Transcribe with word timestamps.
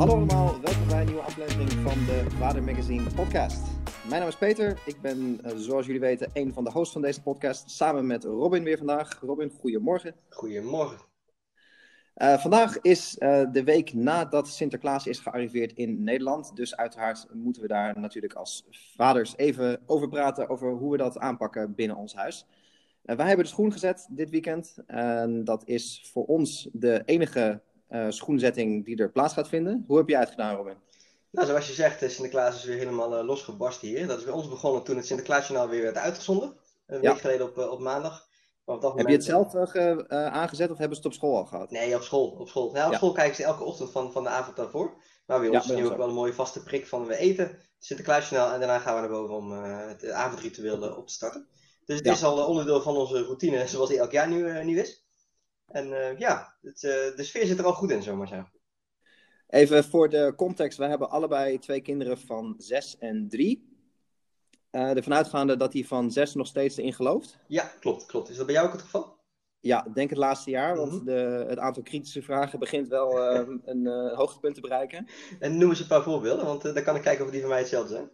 Hallo 0.00 0.14
allemaal, 0.14 0.60
welkom 0.60 0.86
bij 0.88 1.00
een 1.00 1.06
nieuwe 1.06 1.22
aflevering 1.22 1.70
van 1.70 2.04
de 2.04 2.24
Vader 2.28 2.62
Magazine 2.62 3.10
podcast. 3.14 3.60
Mijn 4.08 4.20
naam 4.20 4.28
is 4.28 4.36
Peter, 4.36 4.78
ik 4.86 5.00
ben 5.00 5.40
eh, 5.42 5.56
zoals 5.56 5.86
jullie 5.86 6.00
weten 6.00 6.30
een 6.32 6.52
van 6.52 6.64
de 6.64 6.70
hosts 6.70 6.92
van 6.92 7.02
deze 7.02 7.22
podcast, 7.22 7.70
samen 7.70 8.06
met 8.06 8.24
Robin 8.24 8.64
weer 8.64 8.78
vandaag. 8.78 9.20
Robin, 9.20 9.50
goedemorgen. 9.60 10.14
Goedemorgen. 10.28 10.98
Uh, 12.16 12.38
vandaag 12.38 12.80
is 12.80 13.16
uh, 13.18 13.42
de 13.52 13.64
week 13.64 13.94
nadat 13.94 14.48
Sinterklaas 14.48 15.06
is 15.06 15.18
gearriveerd 15.18 15.72
in 15.72 16.02
Nederland, 16.04 16.56
dus 16.56 16.76
uiteraard 16.76 17.26
moeten 17.32 17.62
we 17.62 17.68
daar 17.68 18.00
natuurlijk 18.00 18.34
als 18.34 18.66
vaders 18.96 19.36
even 19.36 19.80
over 19.86 20.08
praten, 20.08 20.48
over 20.48 20.72
hoe 20.72 20.90
we 20.90 20.96
dat 20.96 21.18
aanpakken 21.18 21.74
binnen 21.74 21.96
ons 21.96 22.14
huis. 22.14 22.46
Uh, 23.04 23.16
wij 23.16 23.26
hebben 23.26 23.44
de 23.44 23.50
schoen 23.50 23.72
gezet 23.72 24.08
dit 24.10 24.30
weekend 24.30 24.76
en 24.86 25.44
dat 25.44 25.62
is 25.66 26.08
voor 26.12 26.24
ons 26.24 26.68
de 26.72 27.02
enige 27.04 27.60
schoenzetting 28.08 28.84
die 28.84 28.96
er 28.96 29.10
plaats 29.10 29.34
gaat 29.34 29.48
vinden. 29.48 29.84
Hoe 29.86 29.96
heb 29.96 30.08
jij 30.08 30.20
het 30.20 30.30
gedaan, 30.30 30.56
Robin? 30.56 30.76
Nou, 31.30 31.46
zoals 31.46 31.66
je 31.66 31.72
zegt, 31.72 31.98
Sinterklaas 31.98 32.56
is 32.56 32.64
weer 32.64 32.76
helemaal 32.76 33.18
uh, 33.18 33.24
losgebarst 33.24 33.80
hier. 33.80 34.06
Dat 34.06 34.18
is 34.18 34.24
bij 34.24 34.32
ons 34.32 34.48
begonnen 34.48 34.82
toen 34.82 34.96
het 34.96 35.06
Sinterklaasjournaal 35.06 35.68
weer 35.68 35.82
werd 35.82 35.96
uitgezonden. 35.96 36.56
Een 36.86 37.02
ja. 37.02 37.12
week 37.12 37.20
geleden 37.20 37.46
op, 37.46 37.58
op 37.58 37.80
maandag. 37.80 38.28
Op 38.64 38.80
dat 38.80 38.94
heb 38.94 39.06
moment... 39.06 39.24
je 39.24 39.32
het 39.32 39.52
zelf 39.52 40.08
aangezet 40.08 40.70
of 40.70 40.78
hebben 40.78 40.96
ze 40.96 41.02
het 41.02 41.12
op 41.12 41.18
school 41.18 41.36
al 41.36 41.46
gehad? 41.46 41.70
Nee, 41.70 41.94
op 41.94 42.02
school. 42.02 42.26
Op 42.26 42.48
school, 42.48 42.76
ja, 42.76 42.86
op 42.86 42.92
ja. 42.92 42.96
school 42.96 43.12
kijken 43.12 43.36
ze 43.36 43.44
elke 43.44 43.64
ochtend 43.64 43.90
van, 43.90 44.12
van 44.12 44.22
de 44.22 44.28
avond 44.28 44.56
daarvoor. 44.56 44.94
Maar 45.26 45.40
bij 45.40 45.48
ons 45.48 45.66
ja, 45.66 45.74
is 45.74 45.80
nu 45.80 45.86
ook 45.86 45.96
wel 45.96 46.08
een 46.08 46.14
mooie 46.14 46.32
vaste 46.32 46.62
prik 46.62 46.86
van 46.86 47.06
we 47.06 47.16
eten 47.16 47.58
Sinterklaasjournaal 47.78 48.52
en 48.52 48.58
daarna 48.58 48.78
gaan 48.78 48.94
we 48.94 49.00
naar 49.00 49.10
boven 49.10 49.34
om 49.34 49.52
het 49.52 50.10
avondritueel 50.10 50.96
op 50.96 51.06
te 51.06 51.12
starten. 51.12 51.48
Dus 51.84 51.96
het 51.96 52.06
is 52.06 52.24
al 52.24 52.46
onderdeel 52.46 52.82
van 52.82 52.96
onze 52.96 53.22
routine 53.22 53.66
zoals 53.66 53.88
die 53.88 53.98
elk 53.98 54.12
jaar 54.12 54.28
nu, 54.28 54.64
nu 54.64 54.78
is. 54.80 54.99
En 55.70 55.86
uh, 55.86 56.18
ja, 56.18 56.56
het, 56.62 56.82
uh, 56.82 56.90
de 57.16 57.24
sfeer 57.24 57.46
zit 57.46 57.58
er 57.58 57.64
al 57.64 57.72
goed 57.72 57.90
in, 57.90 58.02
zomaar 58.02 58.28
zeggen. 58.28 58.52
Even 59.48 59.84
voor 59.84 60.08
de 60.08 60.32
context. 60.36 60.78
Wij 60.78 60.88
hebben 60.88 61.10
allebei 61.10 61.58
twee 61.58 61.80
kinderen 61.80 62.18
van 62.18 62.54
zes 62.58 62.98
en 62.98 63.28
drie. 63.28 63.68
Uh, 64.72 64.96
ervan 64.96 65.14
uitgaande 65.14 65.56
dat 65.56 65.72
die 65.72 65.86
van 65.86 66.10
zes 66.10 66.34
nog 66.34 66.46
steeds 66.46 66.76
erin 66.76 66.94
gelooft. 66.94 67.38
Ja, 67.46 67.72
klopt, 67.80 68.06
klopt. 68.06 68.28
Is 68.28 68.36
dat 68.36 68.46
bij 68.46 68.54
jou 68.54 68.66
ook 68.66 68.72
het 68.72 68.82
geval? 68.82 69.18
Ja, 69.60 69.86
ik 69.86 69.94
denk 69.94 70.10
het 70.10 70.18
laatste 70.18 70.50
jaar, 70.50 70.76
want 70.76 70.90
mm 70.90 70.96
-hmm. 70.96 71.06
de, 71.06 71.44
het 71.48 71.58
aantal 71.58 71.82
kritische 71.82 72.22
vragen 72.22 72.58
begint 72.58 72.88
wel 72.88 73.20
een 73.64 73.86
hoogtepunt 74.14 74.54
te 74.54 74.60
bereiken. 74.60 75.06
En 75.38 75.58
noem 75.58 75.68
eens 75.68 75.80
een 75.80 75.86
paar 75.86 76.02
voorbeelden, 76.02 76.46
want 76.46 76.62
dan 76.62 76.82
kan 76.82 76.96
ik 76.96 77.02
kijken 77.02 77.24
of 77.24 77.30
die 77.30 77.40
van 77.40 77.48
mij 77.48 77.58
hetzelfde 77.58 77.94
zijn. 77.94 78.10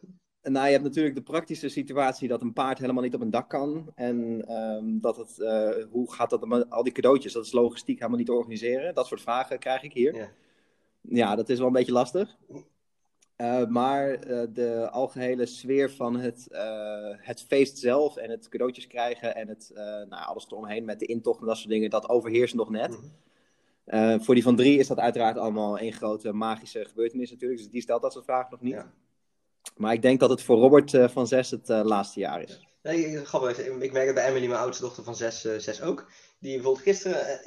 Nou, 0.49 0.67
je 0.67 0.73
hebt 0.73 0.85
natuurlijk 0.85 1.15
de 1.15 1.23
praktische 1.23 1.69
situatie 1.69 2.29
dat 2.29 2.43
een 2.43 2.53
paard 2.53 2.79
helemaal 2.79 3.03
niet 3.03 3.15
op 3.15 3.21
een 3.21 3.31
dak 3.31 3.49
kan. 3.49 3.93
En 3.95 4.45
um, 4.53 5.01
dat 5.01 5.17
het, 5.17 5.39
uh, 5.39 5.85
hoe 5.91 6.13
gaat 6.13 6.31
dat 6.31 6.47
met 6.47 6.71
al 6.71 6.83
die 6.83 6.93
cadeautjes? 6.93 7.33
Dat 7.33 7.45
is 7.45 7.53
logistiek 7.53 7.97
helemaal 7.97 8.19
niet 8.19 8.27
te 8.27 8.33
organiseren. 8.33 8.95
Dat 8.95 9.07
soort 9.07 9.21
vragen 9.21 9.59
krijg 9.59 9.83
ik 9.83 9.93
hier. 9.93 10.15
Ja, 10.15 10.29
ja 11.01 11.37
dat 11.37 11.49
is 11.49 11.59
wel 11.59 11.67
een 11.67 11.73
beetje 11.73 11.93
lastig. 11.93 12.37
Uh, 13.37 13.67
maar 13.67 14.27
uh, 14.29 14.43
de 14.53 14.91
algehele 14.91 15.47
sfeer 15.47 15.91
van 15.91 16.17
het, 16.17 16.47
het 17.17 17.43
feest 17.43 17.79
zelf 17.79 18.17
en 18.17 18.31
het 18.31 18.49
cadeautjes 18.49 18.87
krijgen 18.87 19.35
en 19.35 19.49
het, 19.49 19.71
nou, 20.09 20.27
alles 20.27 20.47
eromheen 20.47 20.85
met 20.85 20.99
de 20.99 21.07
intocht 21.07 21.41
en 21.41 21.47
dat 21.47 21.57
soort 21.57 21.69
dingen, 21.69 21.91
dat 21.91 22.09
overheerst 22.09 22.55
nog 22.55 22.71
net. 22.71 22.91
Mm 22.91 23.13
-hmm. 23.85 24.21
voor 24.21 24.35
die 24.35 24.43
van 24.43 24.57
drie 24.57 24.79
is 24.79 24.87
dat 24.87 24.99
uiteraard 24.99 25.39
allemaal 25.39 25.79
één 25.79 25.93
grote 25.93 26.33
magische 26.33 26.85
gebeurtenis 26.85 27.31
natuurlijk. 27.31 27.61
Dus 27.61 27.71
die 27.71 27.83
stelt 27.83 28.03
dat 28.03 28.13
soort 28.13 28.25
vragen 28.25 28.51
nog 28.51 28.61
niet. 28.61 28.73
Ja. 28.73 28.93
Maar 29.77 29.93
ik 29.93 30.03
denk 30.03 30.21
dat 30.21 30.31
het 30.31 30.43
voor 30.43 30.59
Robert 30.59 30.93
uh, 30.93 31.09
van 31.09 31.27
6 31.27 31.51
het 31.51 31.69
uh, 31.69 31.81
laatste 31.85 32.21
jaar 32.21 32.43
is. 32.43 32.67
Nee, 32.83 33.25
grappig. 33.25 33.59
Ik 33.59 33.93
merk 33.93 34.07
het 34.07 34.15
bij 34.15 34.29
Emily, 34.29 34.47
mijn 34.47 34.61
oudste 34.61 34.83
dochter 34.83 35.05
van 35.05 35.17
6, 35.17 35.45
uh, 35.45 35.59
6 35.59 35.83
ook. 35.83 36.11
Die 36.39 36.55
bijvoorbeeld 36.55 36.85
gisteren, 36.85 37.41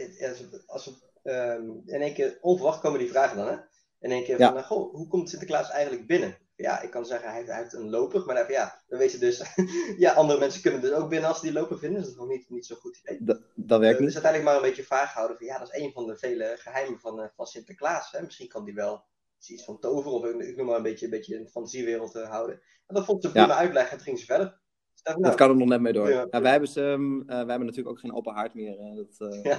als 0.65 0.85
we, 0.85 1.31
um, 1.31 1.81
in 1.85 2.01
één 2.01 2.13
keer 2.13 2.37
onverwacht 2.41 2.79
komen 2.79 2.99
die 2.99 3.09
vragen 3.09 3.37
dan, 3.37 3.47
hè? 3.47 3.55
In 3.99 4.11
één 4.11 4.23
keer 4.23 4.37
van, 4.37 4.53
ja. 4.53 4.61
goh, 4.61 4.93
hoe 4.93 5.07
komt 5.07 5.29
Sinterklaas 5.29 5.69
eigenlijk 5.69 6.07
binnen? 6.07 6.37
Ja, 6.55 6.81
ik 6.81 6.89
kan 6.89 7.05
zeggen, 7.05 7.31
hij, 7.31 7.43
hij 7.43 7.57
heeft 7.57 7.73
een 7.73 7.89
loper, 7.89 8.25
maar 8.25 8.35
dan, 8.35 8.45
ja, 8.47 8.81
dan 8.87 8.99
weet 8.99 9.11
je 9.11 9.17
dus, 9.17 9.43
ja, 9.97 10.13
andere 10.13 10.39
mensen 10.39 10.61
kunnen 10.61 10.81
dus 10.81 10.91
ook 10.91 11.09
binnen 11.09 11.29
als 11.29 11.39
ze 11.39 11.45
die 11.45 11.53
loper 11.53 11.79
vinden, 11.79 12.01
dus 12.01 12.09
dat 12.09 12.13
is 12.13 12.19
nog 12.19 12.37
niet, 12.37 12.49
niet 12.49 12.65
zo'n 12.65 12.77
goed 12.77 12.97
idee. 13.03 13.17
Dat, 13.21 13.41
dat 13.55 13.79
werkt 13.79 13.99
niet. 13.99 14.13
Dus 14.13 14.23
uiteindelijk 14.23 14.43
maar 14.43 14.63
een 14.63 14.69
beetje 14.69 14.87
vaag 14.87 15.13
houden 15.13 15.37
van, 15.37 15.45
ja, 15.45 15.57
dat 15.57 15.73
is 15.73 15.81
een 15.81 15.91
van 15.91 16.07
de 16.07 16.17
vele 16.17 16.55
geheimen 16.57 16.99
van, 16.99 17.29
van 17.35 17.47
Sinterklaas, 17.47 18.11
hè? 18.11 18.21
Misschien 18.21 18.47
kan 18.47 18.65
die 18.65 18.73
wel 18.73 19.03
iets 19.47 19.63
van 19.63 19.79
tover 19.79 20.11
of 20.11 20.25
ik 20.25 20.55
noem 20.55 20.65
maar 20.65 20.75
een 20.75 20.83
beetje, 20.83 21.05
een 21.05 21.11
beetje 21.11 21.39
een 21.39 21.49
fantasiewereld 21.49 22.11
te 22.11 22.19
houden. 22.19 22.61
En 22.87 22.95
dat 22.95 23.05
vond 23.05 23.23
ze 23.23 23.31
prima 23.31 23.47
ja. 23.47 23.57
uitleggen 23.57 23.91
en 23.91 23.97
toen 23.97 24.05
ging 24.05 24.19
ze 24.19 24.25
verder. 24.25 24.59
Dus 24.93 25.01
dat, 25.03 25.17
nou, 25.17 25.35
kan 25.35 25.49
er 25.49 25.55
nog 25.55 25.67
net 25.67 25.81
mee 25.81 25.93
door. 25.93 26.09
Ja. 26.09 26.27
Wij, 26.29 26.51
hebben 26.51 26.69
ze, 26.69 26.81
uh, 26.81 27.25
wij 27.25 27.37
hebben 27.37 27.59
natuurlijk 27.59 27.89
ook 27.89 27.99
geen 27.99 28.13
open 28.13 28.33
haard 28.33 28.53
meer 28.53 28.79
uh, 28.79 28.95
dat, 28.95 29.31
uh, 29.43 29.57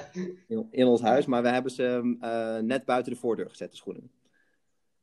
in, 0.49 0.69
in, 0.71 0.87
ons 0.87 1.01
huis, 1.01 1.27
maar 1.27 1.43
wij 1.43 1.53
hebben 1.53 1.73
ze 1.73 2.17
net 2.63 2.85
buiten 2.85 3.13
de 3.13 3.19
voordeur 3.19 3.51
gezet, 3.51 3.71
de 3.71 3.77
schoenen. 3.77 4.11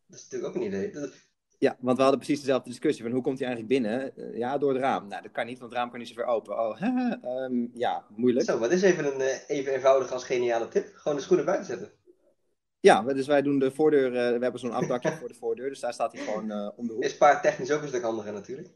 Dat 0.08 0.20
is 0.20 0.24
natuurlijk 0.24 0.56
ook 0.56 0.62
een 0.62 0.68
idee. 0.68 0.92
Dat... 0.92 1.26
Ja, 1.60 1.78
want 1.80 1.98
we 1.98 2.04
hadden 2.04 2.22
precies 2.22 2.40
dezelfde 2.40 2.70
discussie 2.70 3.04
van 3.04 3.14
hoe 3.14 3.22
komt 3.22 3.40
hij 3.40 3.48
eigenlijk 3.48 3.82
binnen? 3.82 4.14
ja, 4.38 4.58
door 4.58 4.74
het 4.74 4.82
raam. 4.82 5.08
Nou, 5.08 5.22
dat 5.22 5.32
kan 5.32 5.46
niet, 5.46 5.60
want 5.60 5.72
het 5.72 5.80
raam 5.80 5.90
kan 5.90 6.00
niet 6.00 6.08
zo 6.08 6.14
ver 6.14 6.26
open. 6.26 6.60
Oh, 6.60 6.82
um, 7.44 7.70
ja, 7.74 8.06
moeilijk. 8.16 8.46
Zo, 8.46 8.60
dit 8.60 8.72
is 8.72 8.82
even 8.82 9.06
een 9.06 9.22
even 9.48 9.74
eenvoudig 9.74 10.12
als 10.12 10.24
geniale 10.24 10.68
tip. 10.68 10.96
Gewoon 10.96 11.18
de 11.18 11.24
schoenen 11.24 11.46
buiten 11.46 11.68
zetten. 11.68 11.97
Ja, 12.80 13.02
dus 13.02 13.28
wij 13.28 13.42
doen 13.42 13.60
de 13.60 13.72
voordeur, 13.72 14.08
uh, 14.08 14.14
we 14.14 14.44
hebben 14.44 14.60
zo'n 14.60 14.72
afdakje 14.72 15.12
voor 15.12 15.28
de 15.28 15.34
voordeur, 15.34 15.70
dus 15.70 15.80
daar 15.80 15.94
staat 15.94 16.14
hij 16.14 16.22
gewoon 16.22 16.52
uh, 16.52 16.70
om 16.76 16.88
de 16.88 16.94
hoek. 16.94 17.04
Is 17.04 17.18
paard 17.18 17.42
technisch 17.42 17.72
ook 17.72 17.82
een 17.82 17.88
stuk 17.88 18.02
handiger 18.02 18.34
natuurlijk. 18.34 18.70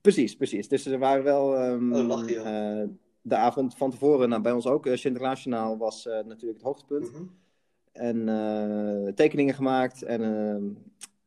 Precies, 0.00 0.36
precies. 0.36 0.68
Dus 0.68 0.86
er 0.86 0.98
waren 0.98 1.24
wel 1.24 1.64
um, 1.64 1.94
oh, 1.94 2.06
lach 2.06 2.28
je, 2.28 2.34
uh, 2.34 2.96
de 3.22 3.36
avond 3.36 3.76
van 3.76 3.90
tevoren, 3.90 4.28
nou, 4.28 4.42
bij 4.42 4.52
ons 4.52 4.66
ook, 4.66 4.86
Sinterklaasjournaal 4.92 5.78
was 5.78 6.04
natuurlijk 6.04 6.52
het 6.52 6.62
hoogtepunt. 6.62 7.12
Mm 7.12 7.14
-hmm. 7.14 7.38
En 7.92 9.14
tekeningen 9.14 9.54
gemaakt 9.54 10.02
en 10.02 10.22
ehm, 10.22 10.64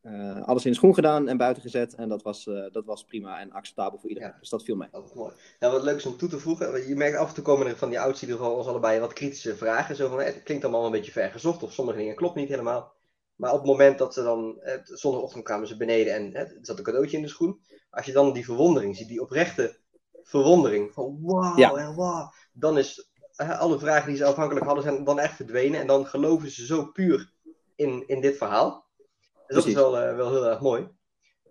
uh, 0.06 0.42
alles 0.42 0.64
in 0.64 0.70
de 0.70 0.76
schoen 0.76 0.94
gedaan 0.94 1.28
en 1.28 1.36
buiten 1.36 1.62
gezet. 1.62 1.94
En 1.94 2.08
dat 2.08 2.22
was, 2.22 2.46
uh, 2.46 2.64
dat 2.72 2.84
was 2.84 3.04
prima 3.04 3.40
en 3.40 3.52
acceptabel 3.52 3.98
voor 3.98 4.08
iedereen. 4.08 4.30
Ja. 4.30 4.38
Dus 4.40 4.48
dat 4.48 4.62
viel 4.62 4.76
mee. 4.76 4.88
Mooi. 5.14 5.32
Nou, 5.60 5.72
wat 5.72 5.82
leuk 5.82 5.96
is 5.96 6.06
om 6.06 6.16
toe 6.16 6.28
te 6.28 6.38
voegen. 6.38 6.88
Je 6.88 6.96
merkt 6.96 7.16
af 7.16 7.28
en 7.28 7.34
toe 7.34 7.44
komen 7.44 7.66
er 7.66 7.76
van 7.76 7.88
die 7.88 8.00
ouders 8.00 8.20
die 8.20 8.42
ons 8.42 8.66
allebei 8.66 9.00
wat 9.00 9.12
kritische 9.12 9.56
vragen. 9.56 9.96
Zo 9.96 10.08
van, 10.08 10.20
het 10.20 10.42
klinkt 10.42 10.64
allemaal 10.64 10.84
een 10.84 10.90
beetje 10.90 11.12
vergezocht 11.12 11.62
of 11.62 11.72
sommige 11.72 11.98
dingen 11.98 12.14
klopt 12.14 12.34
niet 12.34 12.48
helemaal. 12.48 12.92
Maar 13.36 13.52
op 13.52 13.58
het 13.58 13.66
moment 13.66 13.98
dat 13.98 14.14
ze 14.14 14.22
dan, 14.22 14.60
eh, 14.60 14.78
zondagochtend 14.84 15.44
kwamen 15.44 15.68
ze 15.68 15.76
beneden 15.76 16.14
en 16.14 16.34
er 16.34 16.58
zat 16.62 16.78
een 16.78 16.84
cadeautje 16.84 17.16
in 17.16 17.22
de 17.22 17.28
schoen. 17.28 17.60
Als 17.90 18.06
je 18.06 18.12
dan 18.12 18.32
die 18.32 18.44
verwondering 18.44 18.96
ziet, 18.96 19.08
die 19.08 19.22
oprechte 19.22 19.76
verwondering 20.22 20.92
van 20.92 21.18
wauw 21.22 21.56
ja. 21.56 21.74
en 21.74 21.94
wow. 21.94 22.32
Dan 22.52 22.78
is 22.78 23.10
alle 23.36 23.78
vragen 23.78 24.08
die 24.08 24.16
ze 24.16 24.24
afhankelijk 24.24 24.66
hadden 24.66 24.84
zijn 24.84 25.04
dan 25.04 25.18
echt 25.18 25.36
verdwenen. 25.36 25.80
En 25.80 25.86
dan 25.86 26.06
geloven 26.06 26.50
ze 26.50 26.66
zo 26.66 26.84
puur 26.84 27.32
in, 27.74 28.04
in 28.06 28.20
dit 28.20 28.36
verhaal. 28.36 28.83
Dus 29.46 29.56
dat 29.56 29.66
is 29.66 29.74
wel, 29.74 30.02
uh, 30.02 30.16
wel 30.16 30.30
heel 30.30 30.46
erg 30.46 30.60
mooi. 30.60 30.88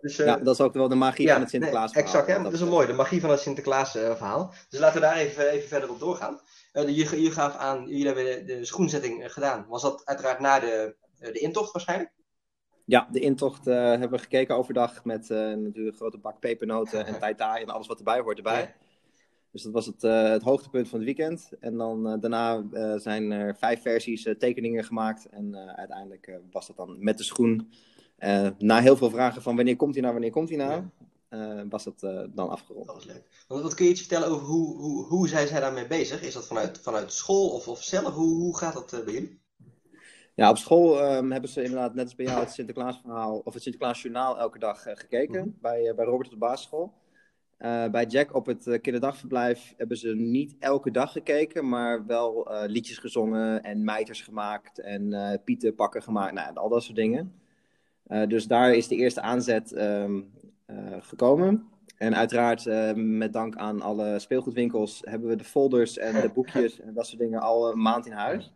Dus, 0.02 0.20
uh, 0.20 0.26
ja, 0.26 0.38
dat 0.38 0.54
is 0.54 0.62
ook 0.62 0.74
wel 0.74 0.88
de 0.88 0.96
magie 0.96 1.26
ja, 1.26 1.32
van 1.32 1.42
het 1.42 1.50
Sinterklaas 1.50 1.94
nee, 1.94 2.04
Exact, 2.04 2.28
ja, 2.28 2.44
dat 2.44 2.54
is 2.54 2.60
wel 2.60 2.70
mooi. 2.70 2.88
De 2.88 2.94
magie 2.94 3.22
van 3.22 3.30
het 3.30 3.40
Sinterklaas 3.40 3.92
verhaal. 3.92 4.54
Dus 4.70 4.80
laten 4.80 5.02
we 5.02 5.08
daar 5.08 5.16
even, 5.16 5.50
even 5.50 5.68
verder 5.68 5.90
op 5.90 6.00
doorgaan. 6.00 6.40
je, 6.72 7.22
je 7.22 7.32
gaf 7.32 7.56
aan, 7.56 7.88
jullie 7.88 8.06
hebben 8.06 8.46
de, 8.46 8.66
schoenzetting 8.66 9.34
gedaan. 9.34 9.66
Was 9.68 9.82
dat 9.82 10.02
uiteraard 10.06 10.40
na 10.40 10.60
de, 10.60 10.96
de 11.18 11.40
intocht 11.40 11.72
waarschijnlijk? 11.72 12.12
Ja, 12.86 13.08
de 13.12 13.20
intocht 13.20 13.66
hebben 13.66 14.10
we 14.10 14.18
gekeken 14.18 14.56
overdag 14.56 15.04
met 15.06 15.30
natuurlijk 15.30 15.76
een 15.76 15.94
grote 15.94 16.18
bak 16.18 16.40
pepernoten 16.40 17.06
en 17.06 17.20
tai 17.38 17.62
en 17.62 17.70
alles 17.70 17.88
wat 17.88 17.98
erbij 17.98 18.20
hoort 18.20 18.38
erbij. 18.38 18.62
Ja. 18.62 18.84
Dus 19.54 19.62
dat 19.62 19.72
was 19.72 19.86
het, 19.86 20.04
uh, 20.04 20.30
het 20.30 20.42
hoogtepunt 20.42 20.88
van 20.90 20.98
het 20.98 21.08
weekend. 21.08 21.50
En 21.60 21.78
dan 21.78 22.08
uh, 22.08 22.14
daarna 22.20 22.64
uh, 22.72 22.96
zijn 22.98 23.32
er 23.32 23.56
vijf 23.56 23.82
versies 23.82 24.24
tekeningen 24.40 24.84
gemaakt. 24.84 25.26
En 25.30 25.56
uiteindelijk 25.78 26.40
was 26.52 26.68
dat 26.68 26.78
dan 26.78 27.04
met 27.04 27.18
de 27.18 27.24
schoen. 27.24 27.72
na 28.58 28.80
heel 28.80 28.98
veel 28.98 29.10
vragen 29.10 29.42
van 29.42 29.56
wanneer 29.56 29.76
komt 29.76 29.94
hij 29.94 30.02
nou, 30.02 30.14
wanneer 30.14 30.32
komt 30.32 30.50
hij 30.50 30.58
nou, 30.58 30.84
ja. 31.30 31.68
was 31.70 31.84
dat 31.84 32.00
dan 32.36 32.50
afgerond. 32.50 32.86
Dat 32.86 32.96
was 32.96 33.06
leuk. 33.06 33.46
Want 33.48 33.62
wat 33.62 33.74
kun 33.74 33.86
je 33.86 33.92
iets 33.92 34.00
vertellen 34.00 34.28
over 34.28 34.46
hoe, 34.46 34.78
hoe, 34.78 35.06
hoe 35.06 35.28
zijn 35.28 35.48
zij 35.48 35.60
daarmee 35.60 35.88
bezig? 35.88 36.22
Is 36.22 36.34
dat 36.34 36.48
vanuit, 36.48 36.80
vanuit 36.80 37.14
school 37.14 37.50
of, 37.50 37.68
of 37.68 37.84
zelf? 37.84 38.14
Hoe, 38.14 38.36
hoe 38.36 38.58
gaat 38.58 38.74
dat 38.74 39.04
bij 39.06 39.14
jullie? 39.14 39.42
Ja, 40.36 40.50
op 40.50 40.58
school 40.58 41.16
um, 41.16 41.32
hebben 41.32 41.50
ze 41.50 41.64
inderdaad 41.64 41.94
net 41.94 42.04
als 42.04 42.16
bij 42.16 42.26
jou 42.26 42.40
het 42.40 42.52
Sinterklaasverhaal 42.52 43.42
of 43.44 43.54
het 43.54 43.64
Sinterklaasjournaal 43.64 44.40
elke 44.40 44.60
dag 44.60 44.82
gekeken. 44.82 45.40
Mm 45.40 45.44
-hmm. 45.44 45.58
bij, 45.62 45.94
bij 45.96 46.06
Robert 46.06 46.26
op 46.26 46.34
de 46.34 46.40
basisschool. 46.40 46.94
Uh, 47.64 47.88
bij 47.88 48.06
Jack 48.06 48.36
op 48.36 48.46
het 48.46 48.68
uh, 48.68 48.82
kinderdagverblijf 48.82 49.74
hebben 49.78 49.98
ze 49.98 50.16
niet 50.16 50.56
elke 50.60 50.92
dag 50.92 51.12
gekeken, 51.12 51.70
maar 51.70 52.06
wel 52.06 52.52
uh, 52.52 52.62
liedjes 52.66 52.98
gezongen 52.98 53.64
en 53.64 53.84
mijters 53.84 54.22
gemaakt 54.22 54.80
en 54.80 55.42
pieten 55.44 55.76
pakken 55.76 56.04
gemaakt, 56.04 56.34
nou, 56.34 56.56
al 56.56 56.70
dat 56.70 56.84
soort 56.84 56.96
dingen. 56.96 57.34
dus 58.28 58.48
daar 58.48 58.74
is 58.74 58.88
de 58.88 58.96
eerste 58.96 59.22
aanzet 59.22 59.78
um, 59.78 60.32
gekomen. 61.00 61.68
En 61.98 62.16
uiteraard, 62.16 62.66
met 62.96 63.34
dank 63.34 63.56
aan 63.56 63.82
alle 63.82 64.20
speelgoedwinkels, 64.20 65.02
hebben 65.06 65.30
we 65.30 65.36
de 65.36 65.44
folders 65.44 65.98
en 65.98 66.22
de 66.22 66.32
boekjes 66.34 66.80
en 66.80 66.94
dat 66.94 67.08
soort 67.08 67.20
dingen 67.20 67.42
al 67.42 67.72
een 67.72 67.82
maand 67.82 68.06
in 68.06 68.12
huis. 68.12 68.54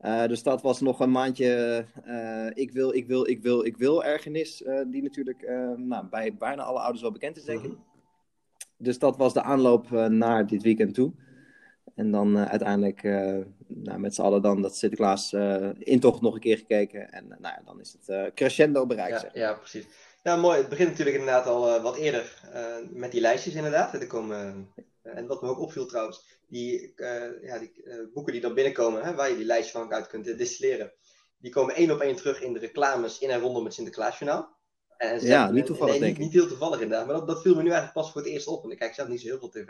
Uh, 0.00 0.26
dus 0.26 0.42
dat 0.42 0.62
was 0.62 0.80
nog 0.80 1.00
een 1.00 1.10
maandje 1.10 1.84
uh, 2.06 2.50
ik 2.54 2.72
wil, 2.72 2.94
ik 2.94 3.06
wil, 3.06 3.28
ik 3.28 3.42
wil, 3.42 3.64
ik 3.64 3.76
wil 3.76 4.04
ergernis. 4.04 4.62
Uh, 4.62 4.80
die 4.86 5.02
natuurlijk 5.02 5.42
nou, 5.76 6.06
bij 6.06 6.34
bijna 6.34 6.62
alle 6.62 6.78
ouders 6.78 7.02
wel 7.02 7.12
bekend 7.12 7.36
is, 7.36 7.44
denk 7.44 7.62
ik. 7.62 7.72
Dus 8.76 8.98
dat 8.98 9.16
was 9.16 9.32
de 9.32 9.42
aanloop 9.42 9.90
naar 10.08 10.46
dit 10.46 10.62
weekend 10.62 10.94
toe. 10.94 11.12
En 11.94 12.10
dan 12.10 12.38
uiteindelijk 12.38 13.02
nou, 13.66 13.98
met 13.98 14.14
z'n 14.14 14.22
allen 14.22 14.42
dan 14.42 14.62
dat 14.62 14.76
Sinterklaas 14.76 15.32
intocht 15.78 16.20
nog 16.20 16.34
een 16.34 16.40
keer 16.40 16.58
gekeken. 16.58 17.12
En 17.12 17.36
nou 17.38 17.54
dan 17.64 17.80
is 17.80 17.96
het 18.00 18.34
crescendo 18.34 18.86
bereikt. 18.86 19.14
Ja, 19.14 19.20
zeg. 19.20 19.34
ja, 19.34 19.52
precies. 19.52 19.86
Nou, 20.22 20.40
mooi. 20.40 20.58
Het 20.58 20.68
begint 20.68 20.88
natuurlijk 20.88 21.16
inderdaad 21.16 21.46
al 21.46 21.80
wat 21.80 21.96
eerder 21.96 22.40
met 22.92 23.12
die 23.12 23.20
lijstjes 23.20 23.54
inderdaad. 23.54 23.94
Er 23.94 24.06
komen, 24.06 24.68
en 25.02 25.26
wat 25.26 25.42
me 25.42 25.48
ook 25.48 25.60
opviel 25.60 25.86
trouwens, 25.86 26.33
die, 26.48 26.92
ja, 27.42 27.58
die 27.58 27.72
boeken 28.12 28.32
die 28.32 28.42
dan 28.42 28.54
binnenkomen, 28.54 29.02
hè, 29.02 29.14
waar 29.14 29.30
je 29.30 29.36
die 29.36 29.44
lijstjes 29.44 29.72
van 29.72 29.92
uit 29.92 30.06
kunt 30.06 30.38
distilleren, 30.38 30.92
die 31.38 31.52
komen 31.52 31.74
één 31.74 31.90
op 31.90 32.00
één 32.00 32.16
terug 32.16 32.40
in 32.42 32.52
de 32.52 32.58
reclames 32.58 33.18
in 33.18 33.30
en 33.30 33.40
rondom 33.40 33.64
het 33.64 33.74
Sinterklaasjournaal. 33.74 34.56
En 34.96 35.20
ja, 35.26 35.50
niet 35.50 35.66
toevallig, 35.66 35.98
denk 35.98 36.16
ik. 36.16 36.18
Niet, 36.18 36.32
heel 36.32 36.46
toevallig 36.46 36.80
inderdaad. 36.80 37.06
Maar 37.06 37.16
dat, 37.16 37.26
dat 37.26 37.42
viel 37.42 37.54
me 37.54 37.62
nu 37.62 37.68
eigenlijk 37.68 37.92
pas 37.92 38.12
voor 38.12 38.20
het 38.20 38.30
eerst 38.30 38.46
op. 38.46 38.60
Want 38.60 38.72
ik 38.72 38.78
kijk 38.78 38.94
zelf 38.94 39.08
niet 39.08 39.20
zo 39.20 39.26
heel 39.26 39.38
veel 39.38 39.48
tv. 39.48 39.68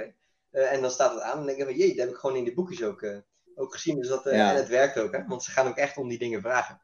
Uh, 0.53 0.73
en 0.73 0.81
dan 0.81 0.91
staat 0.91 1.15
het 1.15 1.23
aan 1.23 1.39
en 1.39 1.47
denk 1.47 1.59
ik 1.59 1.65
van, 1.65 1.77
jee, 1.77 1.89
dat 1.89 1.97
heb 1.97 2.09
ik 2.09 2.17
gewoon 2.17 2.37
in 2.37 2.45
de 2.45 2.55
boekjes 2.55 2.83
ook, 2.83 3.07
ook 3.55 3.73
gezien. 3.73 3.97
Dus 3.97 4.09
dat, 4.09 4.25
ja. 4.25 4.51
En 4.51 4.57
het 4.57 4.69
werkt 4.69 4.99
ook, 4.99 5.13
hè. 5.13 5.27
Want 5.27 5.43
ze 5.43 5.51
gaan 5.51 5.67
ook 5.67 5.77
echt 5.77 5.97
om 5.97 6.09
die 6.09 6.19
dingen 6.19 6.41
vragen. 6.41 6.81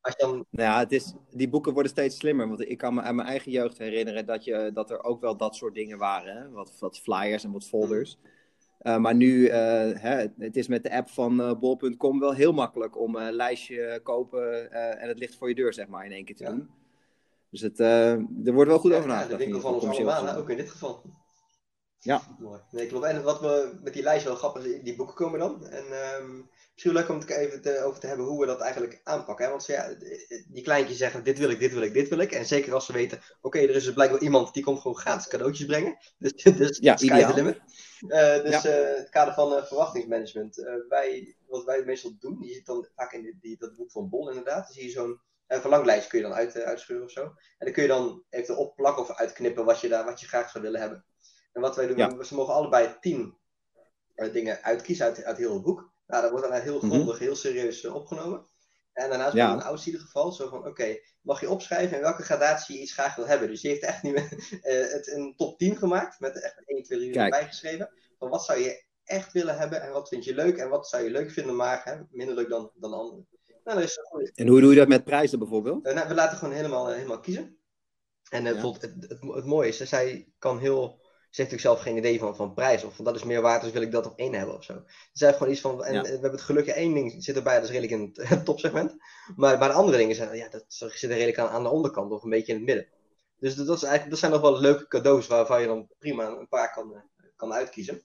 Als 0.00 0.14
je 0.18 0.26
dan... 0.26 0.46
Nou 0.50 0.70
ja, 0.70 0.78
het 0.78 0.92
is, 0.92 1.14
die 1.30 1.48
boeken 1.48 1.72
worden 1.72 1.90
steeds 1.90 2.16
slimmer. 2.16 2.48
Want 2.48 2.68
ik 2.68 2.78
kan 2.78 2.94
me 2.94 3.00
aan 3.02 3.14
mijn 3.14 3.28
eigen 3.28 3.50
jeugd 3.50 3.78
herinneren 3.78 4.26
dat, 4.26 4.44
je, 4.44 4.70
dat 4.74 4.90
er 4.90 5.02
ook 5.02 5.20
wel 5.20 5.36
dat 5.36 5.56
soort 5.56 5.74
dingen 5.74 5.98
waren. 5.98 6.36
Hè? 6.36 6.50
Wat, 6.50 6.72
wat 6.78 6.98
flyers 6.98 7.44
en 7.44 7.52
wat 7.52 7.66
folders. 7.66 8.18
Uh, 8.82 8.96
maar 8.96 9.14
nu, 9.14 9.40
uh, 9.40 9.52
hè, 9.94 10.26
het 10.38 10.56
is 10.56 10.68
met 10.68 10.82
de 10.82 10.92
app 10.96 11.08
van 11.08 11.40
uh, 11.40 11.52
bol.com 11.58 12.18
wel 12.18 12.32
heel 12.32 12.52
makkelijk 12.52 13.00
om 13.00 13.16
een 13.16 13.32
lijstje 13.32 14.00
kopen 14.02 14.72
en 15.00 15.08
het 15.08 15.18
ligt 15.18 15.36
voor 15.36 15.48
je 15.48 15.54
deur, 15.54 15.74
zeg 15.74 15.88
maar, 15.88 16.04
in 16.04 16.12
één 16.12 16.24
keer 16.24 16.36
te 16.36 16.44
doen. 16.44 16.68
Dus 17.50 17.60
het, 17.60 17.78
er 17.78 18.52
wordt 18.52 18.70
wel 18.70 18.78
goed 18.78 18.92
over 18.92 19.08
nagedacht. 19.08 19.30
Ja, 19.30 19.36
de 19.36 19.44
winkel 19.44 19.60
van 19.60 19.74
ons 19.74 19.86
allemaal, 19.86 20.36
ook 20.36 20.50
in 20.50 20.56
dit 20.56 20.70
geval. 20.70 21.02
Ja. 22.06 22.22
Mooi. 22.38 22.60
Nee, 22.70 22.86
klopt. 22.86 23.04
En 23.04 23.22
wat 23.22 23.40
we 23.40 23.78
met 23.82 23.92
die 23.92 24.02
lijst 24.02 24.24
wel 24.24 24.34
grappig 24.34 24.64
is, 24.64 24.82
die 24.82 24.96
boeken 24.96 25.14
komen 25.14 25.38
dan. 25.38 25.66
En 25.66 25.84
um, 26.20 26.50
misschien 26.72 26.92
leuk 26.92 27.08
om 27.08 27.18
het 27.18 27.30
even 27.30 27.62
te, 27.62 27.82
over 27.84 28.00
te 28.00 28.06
hebben 28.06 28.26
hoe 28.26 28.40
we 28.40 28.46
dat 28.46 28.60
eigenlijk 28.60 29.00
aanpakken. 29.04 29.44
Hè? 29.44 29.50
Want 29.50 29.66
ja, 29.66 29.94
die 30.48 30.62
kleintjes 30.62 30.98
zeggen, 30.98 31.24
dit 31.24 31.38
wil 31.38 31.50
ik, 31.50 31.58
dit 31.58 31.72
wil 31.72 31.82
ik, 31.82 31.92
dit 31.92 32.08
wil 32.08 32.18
ik. 32.18 32.32
En 32.32 32.46
zeker 32.46 32.74
als 32.74 32.86
ze 32.86 32.92
weten, 32.92 33.20
oké, 33.40 33.58
er 33.58 33.74
is 33.74 33.84
dus 33.84 33.94
blijkbaar 33.94 34.20
iemand 34.20 34.54
die 34.54 34.62
komt 34.62 34.80
gewoon 34.80 34.96
gratis 34.96 35.28
cadeautjes 35.28 35.66
brengen. 35.66 35.98
Dus, 36.18 36.32
dus 36.32 36.78
ja, 36.80 36.96
sky 36.96 37.24
the 37.24 37.34
limit. 37.34 37.60
Uh, 38.00 38.42
dus 38.42 38.62
ja. 38.62 38.90
uh, 38.90 38.96
het 38.96 39.08
kader 39.08 39.34
van 39.34 39.52
uh, 39.52 39.64
verwachtingsmanagement. 39.64 40.56
wij, 40.88 41.36
wat 41.46 41.64
wij 41.64 41.84
meestal 41.84 42.16
doen, 42.18 42.38
je 42.40 42.52
ziet 42.52 42.66
dan 42.66 42.88
vaak 42.94 43.12
in 43.12 43.22
die, 43.22 43.38
die, 43.40 43.56
dat 43.58 43.76
boek 43.76 43.90
van 43.90 44.08
Bol 44.08 44.28
inderdaad, 44.28 44.64
dan 44.64 44.74
zie 44.74 44.84
je 44.84 44.90
zo'n 44.90 45.20
verlanglijst 45.48 46.08
kun 46.08 46.18
je 46.18 46.24
dan 46.24 46.34
uit, 46.34 46.56
uitscheuren 46.62 47.04
of 47.04 47.12
zo. 47.12 47.22
En 47.22 47.34
dan 47.58 47.72
kun 47.72 47.82
je 47.82 47.88
dan 47.88 48.22
even 48.30 48.56
opplakken 48.56 49.02
of 49.02 49.16
uitknippen 49.16 49.64
wat 49.64 49.80
je, 49.80 49.88
daar, 49.88 50.04
wat 50.04 50.20
je 50.20 50.26
graag 50.26 50.50
zou 50.50 50.64
willen 50.64 50.80
hebben. 50.80 51.04
En 51.56 51.62
wat 51.62 51.76
wij 51.76 51.86
doen, 51.86 51.96
ja. 51.96 52.22
ze 52.22 52.34
mogen 52.34 52.54
allebei 52.54 52.96
tien 53.00 53.34
dingen 54.32 54.62
uitkiezen 54.62 55.06
uit, 55.06 55.24
uit 55.24 55.36
heel 55.36 55.52
het 55.52 55.62
boek. 55.62 55.90
Nou, 56.06 56.22
dat 56.22 56.30
wordt 56.30 56.48
dan 56.48 56.60
heel 56.60 56.78
grondig, 56.78 57.00
mm 57.00 57.08
-hmm. 57.08 57.18
heel 57.18 57.36
serieus 57.36 57.84
opgenomen. 57.84 58.46
En 58.92 59.08
daarnaast 59.08 59.34
ja. 59.34 59.52
een 59.52 59.62
oudste 59.62 59.86
in 59.86 59.92
ieder 59.92 60.06
geval 60.06 60.32
zo 60.32 60.48
van, 60.48 60.58
oké, 60.58 60.68
okay, 60.68 61.02
mag 61.20 61.40
je 61.40 61.50
opschrijven 61.50 61.96
in 61.96 62.02
welke 62.02 62.22
gradatie 62.22 62.76
je 62.76 62.82
iets 62.82 62.92
graag 62.92 63.14
wil 63.16 63.26
hebben. 63.26 63.48
Dus 63.48 63.60
je 63.60 63.68
heeft 63.68 63.82
echt 63.82 64.02
niet 64.02 64.14
uh, 64.14 64.22
het 64.96 65.12
een 65.12 65.34
top 65.36 65.58
10 65.58 65.76
gemaakt, 65.76 66.20
met 66.20 66.42
echt 66.42 66.62
1, 66.66 66.82
2, 66.82 66.98
3 66.98 67.14
erbij 67.14 67.46
geschreven. 67.46 67.90
Van 68.18 68.28
wat 68.28 68.44
zou 68.44 68.58
je 68.58 68.84
echt 69.04 69.32
willen 69.32 69.58
hebben 69.58 69.82
en 69.82 69.92
wat 69.92 70.08
vind 70.08 70.24
je 70.24 70.34
leuk 70.34 70.56
en 70.56 70.68
wat 70.68 70.88
zou 70.88 71.04
je 71.04 71.10
leuk 71.10 71.30
vinden, 71.30 71.56
maar 71.56 71.84
hè, 71.84 71.96
minder 72.10 72.34
leuk 72.34 72.48
dan, 72.48 72.70
dan 72.74 72.92
anderen. 72.92 73.28
Nou, 73.64 73.82
is 73.82 73.98
en 74.34 74.48
hoe 74.48 74.60
doe 74.60 74.70
je 74.70 74.76
dat 74.76 74.88
met 74.88 75.04
prijzen 75.04 75.38
bijvoorbeeld? 75.38 75.86
Uh, 75.86 75.94
nou, 75.94 76.08
we 76.08 76.14
laten 76.14 76.38
gewoon 76.38 76.54
helemaal, 76.54 76.88
uh, 76.88 76.94
helemaal 76.94 77.20
kiezen. 77.20 77.58
En 78.30 78.44
uh, 78.44 78.54
ja. 78.54 78.68
het, 78.68 78.82
het, 78.82 78.94
het, 79.08 79.20
het, 79.20 79.44
mooie 79.44 79.68
is, 79.68 79.76
zij 79.76 80.32
kan 80.38 80.58
heel 80.58 81.00
heeft 81.42 81.50
natuurlijk 81.50 81.60
zelf 81.60 81.80
geen 81.80 81.96
idee 81.96 82.18
van, 82.18 82.36
van 82.36 82.54
prijs. 82.54 82.84
Of 82.84 82.94
van 82.96 83.04
dat 83.04 83.14
is 83.14 83.24
meer 83.24 83.40
waard, 83.40 83.62
dus 83.62 83.72
wil 83.72 83.82
ik 83.82 83.92
dat 83.92 84.06
op 84.06 84.18
één 84.18 84.34
hebben 84.34 84.56
of 84.56 84.64
zo. 84.64 84.84
Ze 85.12 85.24
heeft 85.24 85.36
gewoon 85.36 85.52
iets 85.52 85.60
van. 85.60 85.84
En 85.84 85.94
ja. 85.94 86.02
we 86.02 86.08
hebben 86.08 86.30
het 86.30 86.40
geluk, 86.40 86.66
één 86.66 86.94
ding 86.94 87.24
zit 87.24 87.36
erbij, 87.36 87.54
dat 87.54 87.64
is 87.64 87.70
redelijk 87.70 87.92
in 87.92 88.26
het 88.26 88.44
topsegment. 88.50 88.96
Maar 89.36 89.58
bij 89.58 89.68
de 89.68 89.74
andere 89.74 89.98
dingen 89.98 90.16
zijn, 90.16 90.36
ja, 90.36 90.48
dat 90.48 90.64
zit 90.68 91.02
er 91.02 91.08
redelijk 91.08 91.38
aan, 91.38 91.48
aan 91.48 91.62
de 91.62 91.68
onderkant 91.68 92.12
of 92.12 92.22
een 92.22 92.30
beetje 92.30 92.52
in 92.52 92.58
het 92.58 92.66
midden. 92.66 92.88
Dus 93.38 93.54
dat, 93.54 93.76
is 93.76 93.82
eigenlijk, 93.82 94.10
dat 94.10 94.18
zijn 94.18 94.32
nog 94.32 94.40
wel 94.40 94.60
leuke 94.60 94.88
cadeaus 94.88 95.26
waarvan 95.26 95.60
je 95.60 95.66
dan 95.66 95.88
prima 95.98 96.26
een 96.26 96.48
paar 96.48 96.72
kan, 96.72 97.02
kan 97.36 97.52
uitkiezen. 97.52 98.02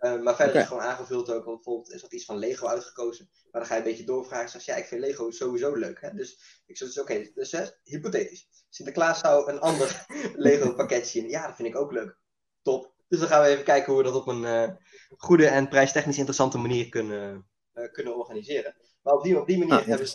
Uh, 0.00 0.22
maar 0.22 0.36
verder 0.36 0.48
okay. 0.48 0.62
is 0.62 0.68
gewoon 0.68 0.82
aangevuld 0.82 1.30
ook, 1.30 1.44
want 1.44 1.56
bijvoorbeeld 1.56 1.92
is 1.92 2.00
dat 2.00 2.12
iets 2.12 2.24
van 2.24 2.38
Lego 2.38 2.66
uitgekozen. 2.66 3.28
Maar 3.50 3.60
dan 3.60 3.66
ga 3.70 3.74
je 3.74 3.80
een 3.80 3.86
beetje 3.86 4.04
doorvragen. 4.04 4.50
Zeg 4.50 4.64
ja, 4.64 4.74
ik 4.76 4.84
vind 4.84 5.00
Lego 5.00 5.30
sowieso 5.30 5.74
leuk. 5.74 6.00
Hè? 6.00 6.14
Dus 6.14 6.62
ik 6.66 6.76
zeg, 6.76 6.88
dus, 6.88 6.98
oké, 6.98 7.12
okay, 7.12 7.32
dus 7.34 7.52
hè, 7.52 7.64
hypothetisch. 7.82 8.48
Sinterklaas 8.68 9.18
zou 9.18 9.50
een 9.50 9.60
ander 9.60 10.06
Lego 10.34 10.74
pakketje 10.74 11.20
in. 11.20 11.28
Ja, 11.28 11.46
dat 11.46 11.56
vind 11.56 11.68
ik 11.68 11.76
ook 11.76 11.92
leuk. 11.92 12.20
Top. 12.62 12.92
Dus 13.08 13.20
dan 13.20 13.28
gaan 13.28 13.42
we 13.42 13.48
even 13.48 13.64
kijken 13.64 13.92
hoe 13.92 14.02
we 14.02 14.08
dat 14.08 14.20
op 14.20 14.26
een 14.26 14.42
uh, 14.42 14.68
goede 15.16 15.46
en 15.46 15.68
prijstechnisch 15.68 16.16
interessante 16.16 16.58
manier 16.58 16.88
kunnen, 16.88 17.46
uh, 17.74 17.92
kunnen 17.92 18.16
organiseren. 18.16 18.76
Maar 19.02 19.14
op 19.14 19.22
die, 19.22 19.40
op 19.40 19.46
die 19.46 19.58
manier 19.58 19.74
ah, 19.74 19.86
hebben 19.86 20.08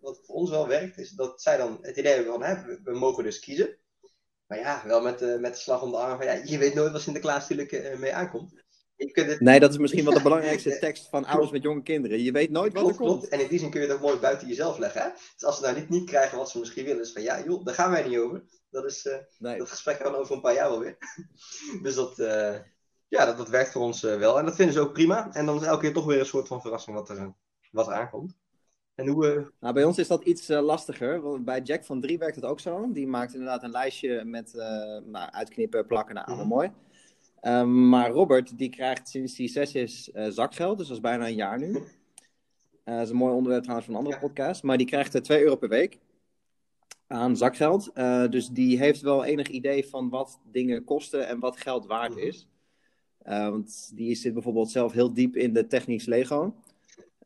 wat 0.00 0.20
voor 0.24 0.34
ons 0.34 0.50
wel 0.50 0.68
werkt, 0.68 0.98
is 0.98 1.10
dat 1.10 1.42
zij 1.42 1.56
dan 1.56 1.78
het 1.80 1.96
idee 1.96 2.14
hebben 2.14 2.32
van, 2.32 2.42
hè, 2.42 2.62
we, 2.62 2.80
we 2.84 2.98
mogen 2.98 3.24
dus 3.24 3.38
kiezen. 3.38 3.78
Maar 4.46 4.58
ja, 4.58 4.82
wel 4.86 5.00
met, 5.00 5.22
uh, 5.22 5.38
met 5.38 5.54
de 5.54 5.60
slag 5.60 5.82
om 5.82 5.90
de 5.90 5.96
arm 5.96 6.16
van, 6.16 6.26
ja, 6.26 6.40
je 6.44 6.58
weet 6.58 6.74
nooit 6.74 6.92
wat 6.92 7.00
Sinterklaas 7.00 7.48
natuurlijk 7.48 7.98
mee 7.98 8.14
aankomt. 8.14 8.62
Het... 8.96 9.40
Nee, 9.40 9.60
dat 9.60 9.70
is 9.70 9.78
misschien 9.78 10.04
wel 10.04 10.14
de 10.14 10.22
belangrijkste 10.28 10.78
tekst 10.78 11.08
van 11.08 11.24
ouders 11.24 11.50
met 11.50 11.62
jonge 11.62 11.82
kinderen. 11.82 12.22
Je 12.22 12.32
weet 12.32 12.50
nooit 12.50 12.72
wat 12.72 12.82
klopt, 12.82 12.98
er 12.98 13.06
komt. 13.06 13.28
En 13.28 13.40
in 13.40 13.48
die 13.48 13.58
zin 13.58 13.70
kun 13.70 13.80
je 13.80 13.92
ook 13.92 14.00
mooi 14.00 14.18
buiten 14.18 14.48
jezelf 14.48 14.78
leggen. 14.78 15.02
Hè? 15.02 15.08
Dus 15.34 15.44
als 15.44 15.56
ze 15.56 15.62
nou 15.62 15.74
niet, 15.74 15.88
niet 15.88 16.04
krijgen 16.04 16.38
wat 16.38 16.50
ze 16.50 16.58
misschien 16.58 16.84
willen, 16.84 17.02
is 17.02 17.12
van 17.12 17.22
ja, 17.22 17.44
joh, 17.44 17.64
daar 17.64 17.74
gaan 17.74 17.90
wij 17.90 18.08
niet 18.08 18.18
over. 18.18 18.44
Dat, 18.74 18.84
is, 18.84 19.06
uh, 19.06 19.14
nee. 19.38 19.58
dat 19.58 19.68
gesprek 19.68 19.98
kan 19.98 20.14
over 20.14 20.34
een 20.34 20.40
paar 20.40 20.54
jaar 20.54 20.68
alweer. 20.68 20.96
dus 21.82 21.94
dat, 21.94 22.18
uh, 22.18 22.56
ja, 23.08 23.24
dat, 23.24 23.36
dat 23.36 23.48
werkt 23.48 23.72
voor 23.72 23.82
ons 23.82 24.04
uh, 24.04 24.16
wel. 24.18 24.38
En 24.38 24.44
dat 24.44 24.54
vinden 24.54 24.74
ze 24.74 24.80
ook 24.80 24.92
prima. 24.92 25.32
En 25.32 25.46
dan 25.46 25.56
is 25.56 25.62
elke 25.62 25.80
keer 25.80 25.92
toch 25.92 26.04
weer 26.04 26.18
een 26.18 26.26
soort 26.26 26.48
van 26.48 26.60
verrassing 26.60 26.96
wat 26.96 27.08
er, 27.08 27.34
wat 27.70 27.86
er 27.86 27.92
aankomt. 27.92 28.34
En 28.94 29.06
hoe, 29.06 29.52
nou, 29.60 29.74
bij 29.74 29.84
ons 29.84 29.98
is 29.98 30.08
dat 30.08 30.24
iets 30.24 30.48
lastiger. 30.48 31.20
Want 31.20 31.44
bij 31.44 31.60
Jack 31.60 31.84
van 31.84 32.00
3 32.00 32.18
werkt 32.18 32.36
het 32.36 32.44
ook 32.44 32.60
zo. 32.60 32.92
Die 32.92 33.06
maakt 33.06 33.32
inderdaad 33.32 33.62
een 33.62 33.70
lijstje 33.70 34.24
met 34.24 34.52
nou, 35.04 35.30
uitknippen, 35.30 35.86
plakken, 35.86 36.14
nou, 36.14 36.26
allemaal 36.26 36.44
mm 36.44 36.50
-hmm. 36.50 36.60
mooi. 36.60 36.72
Um, 37.60 37.88
maar 37.88 38.10
Robert, 38.10 38.58
die 38.58 38.68
krijgt 38.68 39.08
sinds 39.08 39.36
hij 39.36 39.48
zes 39.48 39.74
is 39.74 40.10
uh, 40.14 40.26
zakgeld, 40.28 40.78
dus 40.78 40.86
dat 40.86 40.96
is 40.96 41.02
bijna 41.02 41.26
een 41.26 41.34
jaar 41.34 41.58
nu. 41.58 41.68
Uh, 41.68 41.80
dat 42.84 43.02
is 43.02 43.10
een 43.10 43.16
mooi 43.16 43.34
onderwerp 43.34 43.62
trouwens 43.62 43.86
van 43.88 43.96
een 43.96 44.04
andere 44.04 44.20
ja. 44.20 44.26
podcast. 44.26 44.62
Maar 44.62 44.76
die 44.76 44.86
krijgt 44.86 45.14
uh, 45.14 45.20
2 45.22 45.42
euro 45.42 45.56
per 45.56 45.68
week 45.68 45.98
aan 47.06 47.36
zakgeld. 47.36 47.90
Uh, 47.94 48.28
dus 48.28 48.48
die 48.48 48.78
heeft 48.78 49.00
wel 49.00 49.24
enig 49.24 49.48
idee 49.48 49.86
van 49.86 50.08
wat 50.08 50.40
dingen 50.50 50.84
kosten 50.84 51.28
en 51.28 51.38
wat 51.38 51.56
geld 51.56 51.86
waard 51.86 52.16
is. 52.16 52.48
Uh, 53.24 53.48
want 53.48 53.90
die 53.94 54.14
zit 54.14 54.32
bijvoorbeeld 54.32 54.70
zelf 54.70 54.92
heel 54.92 55.12
diep 55.12 55.36
in 55.36 55.52
de 55.52 55.66
technisch 55.66 56.06
Lego. 56.06 56.54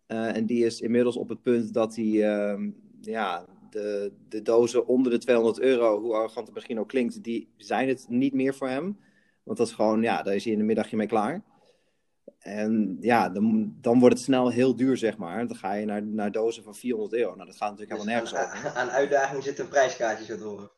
Uh, 0.09 0.37
en 0.37 0.47
die 0.47 0.65
is 0.65 0.81
inmiddels 0.81 1.17
op 1.17 1.29
het 1.29 1.43
punt 1.43 1.75
dat 1.75 1.97
hij 1.97 2.05
uh, 2.05 2.71
ja, 3.01 3.47
de, 3.71 4.13
de 4.29 4.43
dozen 4.43 4.87
onder 4.87 5.13
de 5.13 5.19
200 5.19 5.61
euro, 5.61 6.01
hoe 6.01 6.15
arrogant 6.15 6.47
het 6.47 6.55
misschien 6.55 6.79
ook 6.79 6.89
klinkt, 6.89 7.23
die 7.23 7.49
zijn 7.57 7.89
het 7.89 8.07
niet 8.09 8.35
meer 8.35 8.55
voor 8.55 8.69
hem. 8.69 8.99
Want 9.43 9.59
dat 9.59 9.67
is 9.67 9.75
gewoon, 9.75 10.03
ja, 10.03 10.23
daar 10.23 10.35
is 10.35 10.45
hij 10.45 10.53
in 10.53 10.61
een 10.61 10.67
middagje 10.67 10.97
mee 10.97 11.07
klaar. 11.07 11.43
En 12.39 12.97
ja, 13.01 13.29
dan, 13.29 13.77
dan 13.81 13.99
wordt 13.99 14.15
het 14.15 14.25
snel 14.25 14.49
heel 14.49 14.77
duur, 14.77 14.97
zeg 14.97 15.17
maar. 15.17 15.47
Dan 15.47 15.57
ga 15.57 15.73
je 15.73 15.87
naar, 15.87 16.03
naar 16.03 16.33
dozen 16.33 16.63
van 16.63 16.75
400 16.75 17.15
euro. 17.15 17.35
Nou, 17.35 17.47
dat 17.47 17.57
gaat 17.57 17.71
natuurlijk 17.71 18.01
dus 18.01 18.07
helemaal 18.07 18.33
nergens 18.33 18.55
aan, 18.55 18.67
over. 18.67 18.81
Aan 18.81 18.91
uitdaging 18.91 19.43
zit 19.43 19.59
een 19.59 19.69
prijskaartje 19.69 20.25
zo 20.25 20.45
horen. 20.45 20.71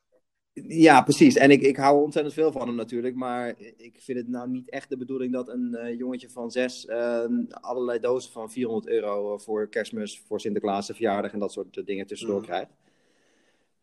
Ja, 0.69 1.03
precies. 1.03 1.37
En 1.37 1.51
ik, 1.51 1.63
ik 1.63 1.77
hou 1.77 2.03
ontzettend 2.03 2.35
veel 2.35 2.53
van 2.53 2.67
hem 2.67 2.77
natuurlijk. 2.77 3.15
Maar 3.15 3.55
ik 3.77 3.97
vind 3.99 4.19
het 4.19 4.29
nou 4.29 4.49
niet 4.49 4.71
echt 4.71 4.89
de 4.89 4.97
bedoeling 4.97 5.33
dat 5.33 5.49
een 5.49 5.77
uh, 5.81 5.99
jongetje 5.99 6.31
van 6.31 6.51
zes 6.51 6.85
uh, 6.85 7.25
allerlei 7.51 7.99
dozen 7.99 8.33
van 8.33 8.51
400 8.51 8.89
euro 8.89 9.39
voor 9.39 9.69
kerstmis, 9.69 10.23
voor 10.27 10.41
Sinterklaas, 10.41 10.87
verjaardag 10.87 11.33
en 11.33 11.39
dat 11.39 11.53
soort 11.53 11.87
dingen 11.87 12.07
tussendoor 12.07 12.39
mm. 12.39 12.45
krijgt. 12.45 12.71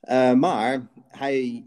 Uh, 0.03 0.33
maar 0.33 0.87
hij 1.07 1.65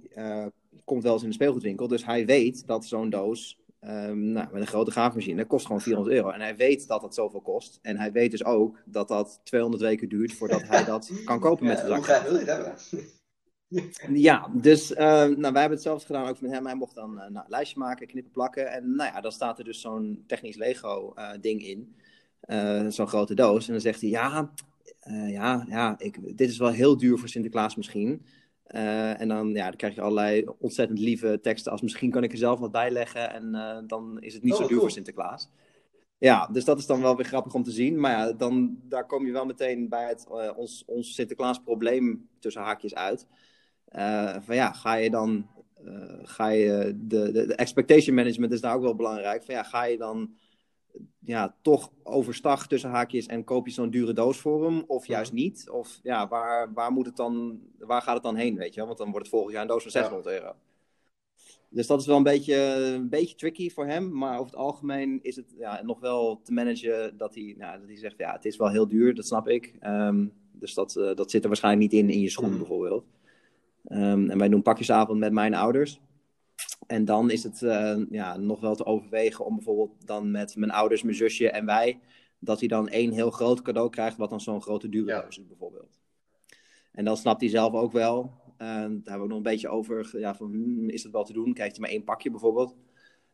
komt 0.84 1.02
wel 1.02 1.12
eens 1.12 1.22
in 1.22 1.28
de 1.28 1.34
speelgoedwinkel, 1.34 1.88
dus 1.88 2.04
hij 2.04 2.26
weet 2.26 2.66
dat 2.66 2.84
zo'n 2.84 3.10
doos 3.10 3.58
Um, 3.86 4.18
nou, 4.18 4.48
met 4.52 4.60
een 4.60 4.66
grote 4.66 4.90
graafmachine 4.90 5.44
kost 5.44 5.66
gewoon 5.66 5.80
400 5.80 6.16
euro. 6.16 6.30
En 6.30 6.40
hij 6.40 6.56
weet 6.56 6.88
dat 6.88 7.00
dat 7.00 7.14
zoveel 7.14 7.40
kost. 7.40 7.78
En 7.82 7.96
hij 7.96 8.12
weet 8.12 8.30
dus 8.30 8.44
ook 8.44 8.82
dat 8.84 9.08
dat 9.08 9.40
200 9.44 9.82
weken 9.82 10.08
duurt 10.08 10.32
voordat 10.32 10.68
hij 10.68 10.84
dat 10.84 11.12
kan 11.24 11.40
kopen 11.40 11.66
met 11.66 11.78
zijn 11.78 11.88
zak. 11.88 11.96
Hoe 11.96 12.06
graag 12.06 12.22
wil 12.22 12.32
je 12.32 12.38
het 12.38 12.48
hebben? 12.48 12.74
ja, 14.28 14.50
dus 14.52 14.90
uh, 14.90 14.98
nou, 14.98 15.40
wij 15.40 15.60
hebben 15.60 15.70
hetzelfde 15.70 16.06
gedaan 16.06 16.28
ook 16.28 16.40
met 16.40 16.50
hem. 16.50 16.66
Hij 16.66 16.74
mocht 16.74 16.94
dan 16.94 17.10
uh, 17.10 17.16
nou, 17.16 17.36
een 17.36 17.44
lijstje 17.46 17.78
maken, 17.78 18.06
knippen, 18.06 18.32
plakken. 18.32 18.72
En 18.72 18.94
nou 18.94 19.12
ja, 19.14 19.20
dan 19.20 19.32
staat 19.32 19.58
er 19.58 19.64
dus 19.64 19.80
zo'n 19.80 20.24
technisch 20.26 20.56
Lego 20.56 21.12
uh, 21.16 21.30
ding 21.40 21.62
in. 21.62 21.96
zo'n 22.92 23.08
grote 23.08 23.34
doos. 23.34 23.66
En 23.66 23.72
dan 23.72 23.82
zegt 23.82 24.00
hij, 24.00 24.10
ja, 24.10 24.52
ja, 25.26 25.66
ja 25.68 25.94
ik, 25.98 26.36
dit 26.38 26.50
is 26.50 26.58
wel 26.58 26.70
heel 26.70 26.96
duur 26.96 27.18
voor 27.18 27.28
Sinterklaas 27.28 27.76
misschien. 27.76 28.24
Uh, 28.74 29.20
en 29.20 29.28
dan, 29.28 29.54
ja, 29.54 29.64
dan 29.64 29.76
krijg 29.76 29.94
je 29.94 30.00
allerlei 30.00 30.44
ontzettend 30.58 30.98
lieve 30.98 31.38
teksten 31.42 31.72
als 31.72 31.80
misschien 31.80 32.10
kan 32.10 32.22
ik 32.22 32.32
er 32.32 32.38
zelf 32.38 32.58
wat 32.58 32.72
bij 32.72 32.90
leggen 32.90 33.32
en 33.32 33.54
uh, 33.54 33.78
dan 33.86 34.20
is 34.20 34.34
het 34.34 34.42
niet 34.42 34.52
oh, 34.52 34.60
zo 34.60 34.66
duur 34.66 34.80
voor 34.80 34.90
Sinterklaas. 34.90 35.50
Ja, 36.18 36.46
dus 36.52 36.64
dat 36.64 36.78
is 36.78 36.86
dan 36.86 37.00
wel 37.00 37.16
weer 37.16 37.24
grappig 37.24 37.54
om 37.54 37.62
te 37.62 37.70
zien. 37.70 38.00
Maar 38.00 38.10
ja, 38.10 38.32
dan, 38.32 38.78
daar 38.82 39.06
kom 39.06 39.26
je 39.26 39.32
wel 39.32 39.46
meteen 39.46 39.88
bij 39.88 40.08
het, 40.08 40.26
uh, 40.30 40.50
ons, 40.56 40.82
ons 40.86 41.14
Sinterklaas 41.14 41.58
probleem 41.62 42.28
tussen 42.38 42.62
haakjes 42.62 42.94
uit. 42.94 43.26
van 44.40 44.54
ja, 44.54 44.72
ga 44.72 44.94
je 44.94 45.10
dan, 45.10 45.46
ga 46.22 46.48
je, 46.48 46.96
de, 46.96 47.32
de, 47.32 47.46
de, 47.46 47.54
expectation 47.54 48.14
management 48.14 48.52
is 48.52 48.60
daar 48.60 48.74
ook 48.74 48.82
wel 48.82 48.94
belangrijk. 48.94 49.44
Van 49.44 49.54
ja, 49.54 49.62
ga 49.62 49.84
je 49.84 49.98
dan 49.98 50.34
ja, 51.18 51.56
toch 51.62 51.90
overstag 52.02 52.66
tussen 52.66 52.90
haakjes 52.90 53.26
en 53.26 53.44
koop 53.44 53.66
je 53.66 53.72
zo'n 53.72 53.90
dure 53.90 54.12
doos 54.12 54.38
voor 54.38 54.64
hem, 54.64 54.84
of 54.86 55.06
juist 55.06 55.32
niet? 55.32 55.70
Of 55.70 56.00
ja, 56.02 56.28
waar, 56.28 56.72
waar, 56.72 56.92
moet 56.92 57.06
het 57.06 57.16
dan, 57.16 57.60
waar 57.78 58.02
gaat 58.02 58.14
het 58.14 58.22
dan 58.22 58.36
heen, 58.36 58.56
weet 58.56 58.74
je? 58.74 58.86
Want 58.86 58.98
dan 58.98 59.10
wordt 59.10 59.26
het 59.26 59.34
volgend 59.34 59.52
jaar 59.52 59.62
een 59.62 59.68
doos 59.68 59.82
van 59.82 59.90
600 59.90 60.26
euro. 60.26 60.54
Dus 61.68 61.86
dat 61.86 62.00
is 62.00 62.06
wel 62.06 62.16
een 62.16 62.22
beetje, 62.22 62.54
een 62.94 63.08
beetje 63.08 63.36
tricky 63.36 63.70
voor 63.70 63.86
hem. 63.86 64.12
Maar 64.12 64.32
over 64.32 64.50
het 64.50 64.60
algemeen 64.60 65.18
is 65.22 65.36
het 65.36 65.54
ja, 65.58 65.82
nog 65.82 66.00
wel 66.00 66.40
te 66.42 66.52
managen 66.52 67.16
dat 67.16 67.34
hij, 67.34 67.54
nou, 67.58 67.78
dat 67.78 67.88
hij 67.88 67.96
zegt: 67.96 68.18
ja, 68.18 68.32
het 68.32 68.44
is 68.44 68.56
wel 68.56 68.68
heel 68.68 68.88
duur, 68.88 69.14
dat 69.14 69.26
snap 69.26 69.48
ik. 69.48 69.74
Ehm, 69.80 70.26
dus 70.52 70.74
dat, 70.74 70.96
uh, 70.96 71.14
dat 71.14 71.30
zit 71.30 71.42
er 71.42 71.48
waarschijnlijk 71.48 71.92
niet 71.92 72.02
in 72.02 72.10
in 72.10 72.20
je 72.20 72.28
schoen, 72.28 72.50
mm. 72.50 72.58
bijvoorbeeld. 72.58 73.04
Um, 73.88 74.30
en 74.30 74.38
wij 74.38 74.48
doen 74.48 74.62
pakjesavond 74.62 75.18
met 75.18 75.32
mijn 75.32 75.54
ouders. 75.54 76.00
En 76.90 77.04
dan 77.04 77.30
is 77.30 77.42
het 77.42 77.60
uh, 77.62 77.96
ja, 78.10 78.36
nog 78.36 78.60
wel 78.60 78.74
te 78.74 78.84
overwegen 78.84 79.44
om 79.44 79.54
bijvoorbeeld 79.54 80.06
dan 80.06 80.30
met 80.30 80.56
mijn 80.56 80.70
ouders, 80.70 81.02
mijn 81.02 81.16
zusje 81.16 81.50
en 81.50 81.66
wij, 81.66 82.00
dat 82.38 82.58
hij 82.58 82.68
dan 82.68 82.88
één 82.88 83.12
heel 83.12 83.30
groot 83.30 83.62
cadeau 83.62 83.90
krijgt, 83.90 84.16
wat 84.16 84.30
dan 84.30 84.40
zo'n 84.40 84.62
grote 84.62 84.88
dure 84.88 85.06
ja. 85.06 85.26
is, 85.28 85.46
bijvoorbeeld. 85.46 85.98
En 86.92 87.04
dan 87.04 87.16
snapt 87.16 87.40
hij 87.40 87.50
zelf 87.50 87.72
ook 87.72 87.92
wel. 87.92 88.22
Uh, 88.22 88.58
daar 88.58 88.80
hebben 88.80 89.02
we 89.04 89.22
ook 89.22 89.28
nog 89.28 89.36
een 89.36 89.42
beetje 89.42 89.68
over. 89.68 90.18
Ja, 90.18 90.34
van, 90.34 90.50
hmm, 90.50 90.88
is 90.88 91.02
dat 91.02 91.12
wel 91.12 91.24
te 91.24 91.32
doen? 91.32 91.54
Krijgt 91.54 91.72
hij 91.72 91.80
maar 91.80 91.90
één 91.90 92.04
pakje 92.04 92.30
bijvoorbeeld. 92.30 92.76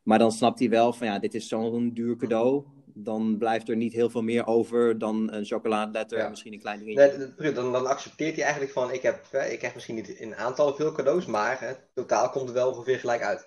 Maar 0.02 0.18
dan 0.18 0.32
snapt 0.32 0.58
hij 0.58 0.68
wel 0.68 0.92
van 0.92 1.06
ja, 1.06 1.18
dit 1.18 1.34
is 1.34 1.48
zo'n 1.48 1.94
duur 1.94 2.16
cadeau. 2.16 2.64
Dan 2.98 3.38
blijft 3.38 3.68
er 3.68 3.76
niet 3.76 3.92
heel 3.92 4.10
veel 4.10 4.22
meer 4.22 4.46
over 4.46 4.98
dan 4.98 5.32
een 5.32 5.44
chocoladeletter 5.44 6.18
en 6.18 6.30
misschien 6.30 6.52
een 6.52 6.60
klein 6.60 6.78
dingetje. 6.78 7.32
Nee, 7.38 7.52
dan, 7.52 7.72
dan 7.72 7.86
accepteert 7.86 8.34
hij 8.34 8.44
eigenlijk 8.44 8.72
van 8.72 8.92
ik 8.92 9.02
heb, 9.02 9.26
ik 9.50 9.60
heb 9.60 9.74
misschien 9.74 9.94
niet 9.94 10.08
in 10.08 10.36
aantal 10.36 10.74
veel 10.74 10.92
cadeaus, 10.92 11.26
maar 11.26 11.60
hè, 11.60 11.72
totaal 11.94 12.30
komt 12.30 12.44
het 12.44 12.54
wel 12.54 12.70
ongeveer 12.70 12.98
gelijk 12.98 13.22
uit. 13.22 13.46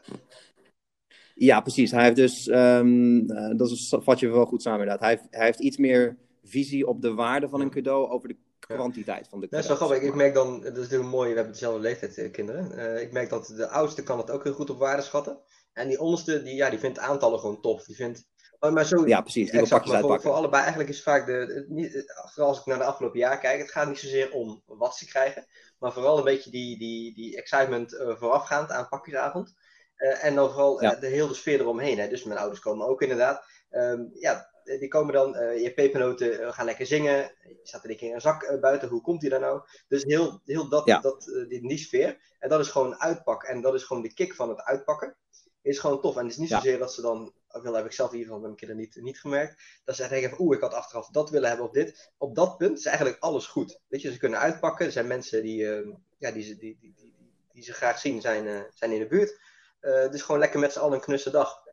Ja, 1.36 1.62
precies. 1.62 1.92
Hij 1.92 2.04
heeft 2.04 2.16
dus, 2.16 2.48
um, 2.48 3.28
dat 3.58 3.72
is, 3.72 3.96
vat 4.00 4.20
je 4.20 4.30
wel 4.30 4.46
goed 4.46 4.62
samen 4.62 4.80
inderdaad. 4.80 5.04
Hij 5.04 5.10
heeft, 5.10 5.28
hij 5.30 5.46
heeft 5.46 5.60
iets 5.60 5.78
meer 5.78 6.18
visie 6.44 6.88
op 6.88 7.02
de 7.02 7.14
waarde 7.14 7.50
van 7.50 7.62
een 7.62 7.70
cadeau 7.70 8.10
over 8.10 8.28
de 8.28 8.38
kwantiteit 8.60 9.28
van 9.28 9.40
de 9.40 9.48
cadeaus. 9.48 9.68
Dat 9.68 9.76
is 9.76 9.80
wel 9.80 9.88
grappig. 9.88 10.10
Ik 10.10 10.16
merk 10.16 10.34
dan, 10.34 10.62
dat 10.62 10.78
is 10.78 10.84
natuurlijk 10.84 11.10
mooi, 11.10 11.30
we 11.30 11.36
hebben 11.36 11.54
dezelfde 11.54 11.82
leeftijd 11.82 12.18
eh, 12.18 12.32
kinderen. 12.32 12.72
Uh, 12.76 13.02
ik 13.02 13.12
merk 13.12 13.30
dat 13.30 13.54
de 13.56 13.68
oudste 13.68 14.04
kan 14.04 14.18
het 14.18 14.32
ook 14.32 14.44
heel 14.44 14.54
goed 14.54 14.70
op 14.70 14.78
waarde 14.78 15.02
schatten. 15.02 15.38
En 15.74 15.88
die 15.88 16.00
onderste, 16.00 16.44
die, 16.44 16.56
ja, 16.56 16.70
die 16.70 16.80
vindt 16.80 17.00
aantallen 17.00 17.40
gewoon 17.40 17.62
tof. 17.62 17.84
Die 17.84 17.96
vindt, 17.96 18.28
oh, 18.60 18.72
maar 18.72 18.86
zo, 18.86 19.08
ja, 19.08 19.22
precies. 19.22 19.52
Die 19.52 19.60
exact, 19.60 19.86
maar 19.86 20.02
voor, 20.02 20.22
voor, 20.22 20.32
allebei 20.32 20.62
eigenlijk 20.62 20.92
is 20.92 21.04
vaak 21.04 21.26
de, 21.26 21.66
niet, 21.68 22.14
als 22.36 22.60
ik 22.60 22.66
naar 22.66 22.78
de 22.78 22.84
afgelopen 22.84 23.20
jaar 23.20 23.40
kijk, 23.40 23.60
het 23.60 23.72
gaat 23.72 23.88
niet 23.88 24.00
zozeer 24.00 24.32
om 24.32 24.64
wat 24.66 24.96
ze 24.96 25.06
krijgen, 25.06 25.48
maar 25.80 25.94
vooral 25.94 26.18
een 26.18 26.24
beetje 26.24 26.52
die, 26.52 26.78
die, 26.78 27.14
die 27.14 27.38
excitement 27.38 27.94
uh, 27.94 28.16
voorafgaand 28.16 28.72
aan 28.72 28.88
pakjesavond. 28.88 29.56
Uh, 29.98 30.24
en 30.24 30.36
dan 30.36 30.50
vooral 30.50 30.82
ja. 30.82 30.96
de 30.96 31.08
hele 31.08 31.34
sfeer 31.34 31.60
eromheen. 31.60 32.00
Hè. 32.00 32.08
Dus 32.08 32.24
mijn 32.24 32.40
ouders 32.40 32.60
komen 32.60 32.88
ook 32.88 33.02
inderdaad. 33.02 33.46
Um, 33.72 34.10
ja, 34.14 34.50
die 34.64 34.88
komen 34.88 35.14
dan, 35.14 35.32
je 35.62 35.74
pepernoten 35.76 36.54
gaan 36.54 36.66
lekker 36.66 36.86
zingen. 36.86 37.18
Je 37.42 37.60
staat 37.64 37.84
er 37.84 37.90
een 37.90 37.98
keer 37.98 38.08
in 38.08 38.14
een 38.14 38.22
zak 38.22 38.58
buiten, 38.62 38.90
hoe 38.90 39.02
komt 39.02 39.22
die 39.22 39.30
daar 39.30 39.40
nou? 39.40 39.62
Dus 39.88 40.04
heel, 40.04 40.42
heel 40.46 40.70
dat, 40.70 40.86
ja. 40.86 41.00
dat, 41.00 41.46
die, 41.48 41.68
die 41.68 41.78
sfeer. 41.78 42.18
En 42.40 42.50
dat 42.50 42.60
is 42.60 42.68
gewoon 42.68 43.00
uitpakken. 43.00 43.50
En 43.50 43.62
dat 43.62 43.74
is 43.74 43.84
gewoon 43.84 44.04
de 44.04 44.14
kick 44.14 44.36
van 44.36 44.50
het 44.50 44.62
uitpakken 44.62 45.18
is 45.62 45.80
gewoon 45.80 46.02
tof. 46.02 46.16
En 46.16 46.24
het 46.24 46.32
is 46.32 46.38
niet 46.38 46.50
zozeer 46.50 46.78
dat 46.78 46.94
ze 46.94 47.02
dan, 47.02 47.34
wel 47.52 47.74
heb 47.74 47.86
ik 47.86 47.92
zelf 47.92 48.12
in 48.12 48.18
ieder 48.18 48.34
geval 48.34 48.48
mijn 48.48 48.60
kinderen 48.60 48.84
niet, 48.84 48.96
niet 49.02 49.20
gemerkt, 49.20 49.62
dat 49.86 49.96
ze 49.96 50.08
denken 50.08 50.30
van 50.30 50.40
oeh, 50.40 50.56
ik 50.56 50.62
had 50.62 50.74
achteraf 50.74 51.10
dat 51.10 51.30
willen 51.30 51.48
hebben 51.48 51.66
of 51.66 51.72
dit. 51.72 52.12
Op 52.18 52.36
dat 52.36 52.58
punt 52.58 52.78
is 52.78 52.86
eigenlijk 52.86 53.18
alles 53.20 53.46
goed. 53.46 53.80
Weet 53.88 54.02
je, 54.02 54.12
ze 54.12 54.18
kunnen 54.18 54.40
uitpakken. 54.40 54.86
Er 54.86 54.92
zijn 54.92 55.08
mensen 55.08 55.42
die, 55.42 55.62
uh, 55.62 55.94
ja, 56.18 56.32
die, 56.32 56.44
die, 56.44 56.78
die, 56.80 56.94
die, 56.96 57.16
die, 57.54 57.64
ze 57.64 57.74
graag 57.74 58.00
zien, 58.00 58.22
zijn, 58.22 58.46
uh, 58.46 58.62
zijn 58.74 58.92
in 58.92 59.00
de 59.00 59.08
buurt. 59.08 59.40
Uh, 59.82 60.10
dus 60.10 60.22
gewoon 60.22 60.40
lekker 60.40 60.60
met 60.60 60.74
z'n 60.74 60.80
allen 60.80 60.94
een 60.94 61.00
knusse 61.04 61.32
dag. 61.32 61.68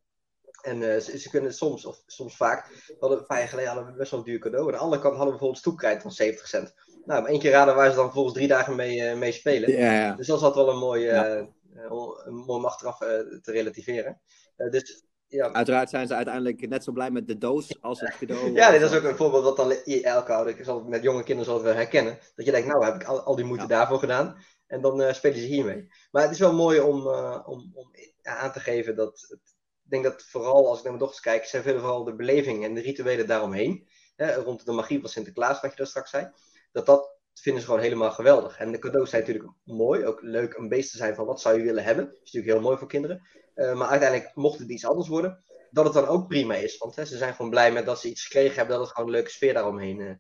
En 0.63 1.03
ze, 1.03 1.19
ze, 1.19 1.31
kunnen 1.31 1.55
soms, 1.55 1.85
of 1.85 2.03
soms 2.07 2.37
vaak, 2.37 2.69
we 2.87 2.97
hadden, 3.01 3.19
een 3.19 3.27
paar 3.27 3.39
jaar 3.39 3.49
geleden 3.49 3.71
hadden 3.71 3.93
we 3.93 3.99
best 3.99 4.11
wel 4.11 4.21
een 4.21 4.27
duur 4.27 4.39
cadeau. 4.39 4.67
Aan 4.67 4.73
de 4.73 4.79
andere 4.79 5.03
kant 5.03 5.17
hadden 5.17 5.35
we 5.35 5.39
bijvoorbeeld 5.39 5.59
stoepkrijt 5.59 6.03
van 6.03 6.13
70 6.13 6.47
cent. 6.47 6.75
Nou, 7.05 7.23
maar 7.23 7.31
één 7.31 7.41
keer 7.41 7.51
raden 7.51 7.75
waar 7.75 7.91
ze 7.91 7.97
dan 7.97 8.13
volgens 8.13 8.35
drie 8.35 8.49
dagen 8.49 8.77
mee, 8.77 9.15
mee 9.15 9.33
spelen. 9.33 9.71
Ja, 9.71 9.93
ja. 9.93 10.15
Dus 10.15 10.27
dat 10.27 10.37
is 10.37 10.43
altijd 10.43 10.67
wel 10.67 10.75
een 10.75 10.81
mooie, 10.81 11.07
ja. 11.07 11.49
Eh, 11.77 11.93
om, 11.93 12.51
om 12.51 12.65
achteraf 12.65 13.01
eh, 13.01 13.09
te 13.43 13.53
relativeren. 13.53 14.21
Eh, 14.57 14.71
dus 14.71 15.05
ja. 15.37 15.53
Uiteraard 15.53 15.91
zijn 15.91 16.07
ze 16.07 16.15
uiteindelijk 16.15 16.69
net 16.69 16.85
zo 16.85 16.93
blij 16.93 17.11
met 17.11 17.27
de 17.27 17.39
doos 17.39 17.83
als 17.83 18.01
het 18.01 18.17
cadeau. 18.19 18.53
ja, 18.53 18.71
dit 18.71 18.83
is 18.83 18.95
ook 18.95 19.03
een 19.03 19.17
voorbeeld 19.17 19.45
wat 19.45 19.57
dan 19.57 19.71
elke 20.03 20.33
ouder 20.33 20.65
zal 20.65 20.85
met 20.85 21.03
jonge 21.03 21.23
kinderen 21.23 21.53
zal 21.53 21.65
herkennen. 21.65 22.19
Dat 22.35 22.47
je 22.47 22.53
denkt, 22.53 22.69
nou 22.69 22.85
heb 22.85 22.95
ik 22.95 23.05
al, 23.05 23.21
al 23.21 23.37
die 23.37 23.45
moeite 23.45 23.67
daarvoor 23.67 23.99
gedaan. 23.99 24.37
En 24.67 24.81
dan 24.81 25.01
uh, 25.01 25.13
spelen 25.13 25.39
ze 25.39 25.47
hiermee. 25.47 25.89
Maar 26.11 26.23
het 26.23 26.31
is 26.31 26.39
wel 26.39 26.53
mooi 26.53 26.81
om, 26.81 27.07
uh, 27.07 27.43
om, 27.47 27.71
om 27.75 27.91
aan 28.23 28.53
te 28.53 28.61
geven 28.61 28.97
dat. 28.97 29.27
Het, 29.29 29.55
ik 29.85 29.93
denk 29.93 30.05
dat 30.05 30.23
vooral 30.23 30.69
als 30.69 30.79
ik 30.79 30.85
naar 30.85 30.93
mijn 30.93 31.05
dochters 31.05 31.25
kijk, 31.25 31.45
zijn 31.45 31.63
veel 31.63 31.79
vooral 31.79 32.05
de 32.05 32.15
beleving 32.15 32.65
en 32.65 32.75
de 32.75 32.81
rituelen 32.81 33.27
daaromheen. 33.27 33.89
Hè, 34.17 34.35
rond 34.35 34.67
de 34.67 34.73
magie 34.73 35.01
van 35.01 35.09
Sinterklaas, 35.09 35.61
wat 35.61 35.71
je 35.71 35.77
daar 35.77 35.87
straks 35.87 36.11
zei. 36.11 36.31
Dat 36.73 36.87
dat 36.87 37.16
vinden 37.41 37.63
ze 37.63 37.69
gewoon 37.69 37.83
helemaal 37.83 38.11
geweldig. 38.11 38.59
En 38.59 38.73
de 38.73 38.79
cadeaus 38.79 39.11
zijn 39.11 39.23
natuurlijk 39.23 39.53
mooi, 39.65 40.05
ook 40.05 40.23
leuk 40.23 40.59
om 40.59 40.69
bezig 40.69 40.91
te 40.91 40.97
zijn 40.97 41.15
van 41.15 41.27
wat 41.27 41.41
zou 41.41 41.59
je 41.59 41.65
willen 41.65 41.85
hebben. 41.85 42.05
Dat 42.05 42.15
is 42.15 42.21
natuurlijk 42.33 42.53
heel 42.53 42.63
mooi 42.63 42.79
voor 42.79 42.89
kinderen. 42.89 43.23
Uh, 43.55 43.75
maar 43.75 43.89
uiteindelijk 43.89 44.35
mocht 44.35 44.59
het 44.59 44.71
iets 44.71 44.87
anders 44.87 45.09
worden, 45.09 45.45
dat 45.71 45.85
het 45.85 45.95
dan 45.95 46.07
ook 46.07 46.29
prima 46.29 46.55
is. 46.55 46.79
Want 46.79 46.97
hè, 46.97 47.05
ze 47.05 47.17
zijn 47.17 47.35
gewoon 47.35 47.51
blij 47.51 47.73
met 47.73 47.87
dat 47.87 48.01
ze 48.01 48.09
iets 48.09 48.23
gekregen 48.23 48.57
hebben, 48.57 48.77
dat 48.77 48.85
het 48.85 48.95
gewoon 48.95 49.09
een 49.09 49.17
leuke 49.17 49.31
sfeer 49.31 49.55
daaromheen 49.55 49.99
uh, 49.99 50.11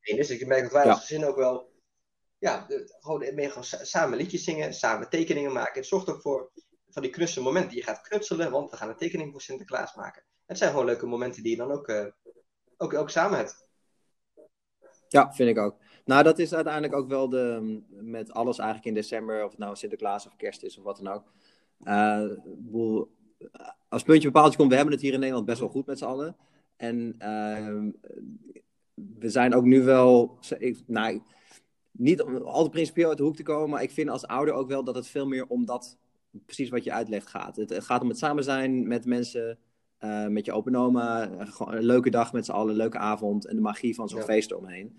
is. 0.00 0.16
Dus 0.16 0.30
ik 0.30 0.46
merk 0.46 0.62
dat 0.62 0.72
wij 0.72 0.90
als 0.90 1.00
gezin 1.00 1.24
ook 1.24 1.36
wel, 1.36 1.72
ja, 2.38 2.64
de, 2.68 2.96
gewoon, 3.00 3.34
meer 3.34 3.48
gewoon 3.48 3.64
samen 3.64 4.18
liedjes 4.18 4.44
zingen, 4.44 4.74
samen 4.74 5.08
tekeningen 5.08 5.52
maken. 5.52 5.74
Het 5.74 5.86
zorgt 5.86 6.08
ook 6.08 6.20
voor 6.20 6.50
van 6.88 7.02
die 7.02 7.10
knusse 7.10 7.40
momenten. 7.40 7.76
Je 7.76 7.82
gaat 7.82 8.00
knutselen, 8.00 8.50
want 8.50 8.70
we 8.70 8.76
gaan 8.76 8.88
een 8.88 8.96
tekening 8.96 9.30
voor 9.32 9.40
Sinterklaas 9.40 9.94
maken. 9.94 10.24
Het 10.46 10.58
zijn 10.58 10.70
gewoon 10.70 10.86
leuke 10.86 11.06
momenten 11.06 11.42
die 11.42 11.50
je 11.50 11.56
dan 11.56 11.72
ook, 11.72 11.88
uh, 11.88 12.06
ook, 12.76 12.94
ook 12.94 13.10
samen 13.10 13.38
hebt. 13.38 13.66
Ja, 15.08 15.32
vind 15.32 15.50
ik 15.50 15.58
ook. 15.58 15.76
Nou, 16.04 16.22
dat 16.22 16.38
is 16.38 16.54
uiteindelijk 16.54 16.94
ook 16.94 17.08
wel 17.08 17.28
de, 17.28 17.80
met 17.88 18.32
alles 18.32 18.58
eigenlijk 18.58 18.88
in 18.88 18.94
december, 18.94 19.44
of 19.44 19.50
het 19.50 19.58
nou 19.58 19.76
Sinterklaas 19.76 20.26
of 20.26 20.36
kerst 20.36 20.62
is 20.62 20.78
of 20.78 20.84
wat 20.84 21.00
dan 21.02 21.14
ook. 21.14 21.32
Uh, 21.84 22.30
als 23.88 24.02
puntje 24.02 24.30
bepaald 24.30 24.56
komt, 24.56 24.68
we 24.68 24.74
hebben 24.74 24.94
het 24.94 25.02
hier 25.02 25.12
in 25.12 25.18
Nederland 25.18 25.46
best 25.46 25.60
wel 25.60 25.68
goed 25.68 25.86
met 25.86 25.98
z'n 25.98 26.04
allen. 26.04 26.36
En 26.76 27.16
uh, 27.18 27.92
we 29.18 29.28
zijn 29.28 29.54
ook 29.54 29.64
nu 29.64 29.82
wel, 29.82 30.38
ik, 30.58 30.82
nou, 30.86 31.22
niet 31.90 32.22
om 32.22 32.36
altijd 32.36 32.70
principieel 32.70 33.08
uit 33.08 33.18
de 33.18 33.24
hoek 33.24 33.36
te 33.36 33.42
komen, 33.42 33.70
maar 33.70 33.82
ik 33.82 33.90
vind 33.90 34.08
als 34.08 34.26
ouder 34.26 34.54
ook 34.54 34.68
wel 34.68 34.84
dat 34.84 34.94
het 34.94 35.06
veel 35.06 35.26
meer 35.26 35.46
om 35.46 35.66
dat, 35.66 35.98
precies 36.44 36.68
wat 36.68 36.84
je 36.84 36.92
uitlegt, 36.92 37.26
gaat. 37.26 37.56
Het, 37.56 37.70
het 37.70 37.84
gaat 37.84 38.02
om 38.02 38.08
het 38.08 38.18
samen 38.18 38.44
zijn 38.44 38.88
met 38.88 39.04
mensen, 39.04 39.58
uh, 40.00 40.26
met 40.26 40.44
je 40.44 40.52
open 40.52 40.76
oma, 40.76 41.30
een 41.58 41.84
leuke 41.84 42.10
dag 42.10 42.32
met 42.32 42.44
z'n 42.44 42.52
allen, 42.52 42.70
een 42.70 42.76
leuke 42.76 42.98
avond 42.98 43.46
en 43.46 43.56
de 43.56 43.62
magie 43.62 43.94
van 43.94 44.08
zo'n 44.08 44.18
ja. 44.18 44.24
feest 44.24 44.50
eromheen. 44.50 44.98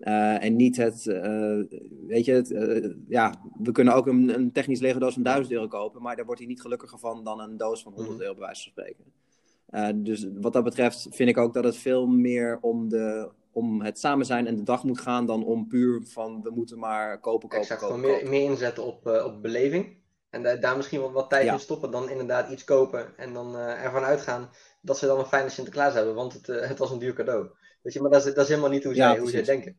Uh, 0.00 0.44
en 0.44 0.56
niet 0.56 0.76
het, 0.76 1.04
uh, 1.06 1.62
weet 2.06 2.24
je, 2.24 2.32
het, 2.32 2.50
uh, 2.50 2.94
ja, 3.08 3.34
we 3.58 3.72
kunnen 3.72 3.94
ook 3.94 4.06
een, 4.06 4.34
een 4.34 4.52
technisch 4.52 4.80
Lego 4.80 4.98
doos 4.98 5.14
van 5.14 5.22
1000 5.22 5.52
euro 5.52 5.68
kopen, 5.68 6.02
maar 6.02 6.16
daar 6.16 6.24
wordt 6.24 6.40
hij 6.40 6.48
niet 6.48 6.60
gelukkiger 6.60 6.98
van 6.98 7.24
dan 7.24 7.40
een 7.40 7.56
doos 7.56 7.82
van 7.82 7.92
100 7.92 8.14
mhm. 8.14 8.22
euro, 8.22 8.34
bij 8.34 8.44
wijze 8.44 8.62
van 8.62 8.72
spreken. 8.72 10.04
dus 10.04 10.26
wat 10.40 10.52
dat 10.52 10.64
betreft 10.64 11.06
vind 11.10 11.28
ik 11.28 11.38
ook 11.38 11.54
dat 11.54 11.64
het 11.64 11.76
veel 11.76 12.06
meer 12.06 12.58
om, 12.60 12.88
de, 12.88 13.30
om 13.52 13.82
het 13.82 13.98
samen 13.98 14.26
zijn 14.26 14.46
en 14.46 14.56
de 14.56 14.62
dag 14.62 14.84
moet 14.84 15.00
gaan 15.00 15.26
dan 15.26 15.44
om 15.44 15.68
puur 15.68 16.02
van 16.04 16.42
we 16.42 16.50
moeten 16.50 16.78
maar 16.78 17.20
kopen, 17.20 17.48
kopen, 17.48 17.58
exact, 17.58 17.80
kopen. 17.80 18.00
Meer, 18.00 18.28
meer 18.28 18.50
inzetten 18.50 18.84
op, 18.84 19.06
op 19.06 19.42
beleving. 19.42 19.98
En 20.30 20.42
daar, 20.42 20.60
daar 20.60 20.76
misschien 20.76 21.00
wat, 21.00 21.12
wat 21.12 21.30
tijd 21.30 21.44
ja. 21.44 21.52
in 21.52 21.58
stoppen, 21.58 21.90
dan 21.90 22.08
inderdaad 22.08 22.50
iets 22.50 22.64
kopen 22.64 23.16
en 23.16 23.32
dan 23.32 23.56
ervan 23.56 24.02
uitgaan 24.02 24.50
dat 24.80 24.98
ze 24.98 25.06
dan 25.06 25.18
een 25.18 25.26
fijne 25.26 25.48
Sinterklaas 25.48 25.94
hebben, 25.94 26.14
want 26.14 26.32
het, 26.32 26.46
het 26.70 26.78
was 26.78 26.90
een 26.90 26.98
duur 26.98 27.12
cadeau. 27.12 27.46
Weet 27.82 27.92
je, 27.92 28.00
maar 28.00 28.10
dat 28.10 28.26
is, 28.26 28.34
dat 28.34 28.42
is 28.44 28.48
helemaal 28.48 28.70
niet 28.70 28.84
hoe 28.84 28.94
zij, 28.94 29.14
ja, 29.14 29.18
hoe 29.18 29.30
zij 29.30 29.42
denken. 29.42 29.78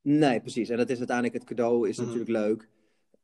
Nee, 0.00 0.40
precies. 0.40 0.68
En 0.68 0.76
dat 0.76 0.90
is 0.90 0.98
uiteindelijk 0.98 1.36
het 1.36 1.44
cadeau, 1.44 1.88
is 1.88 1.98
mm. 1.98 2.04
natuurlijk 2.04 2.30
leuk. 2.30 2.68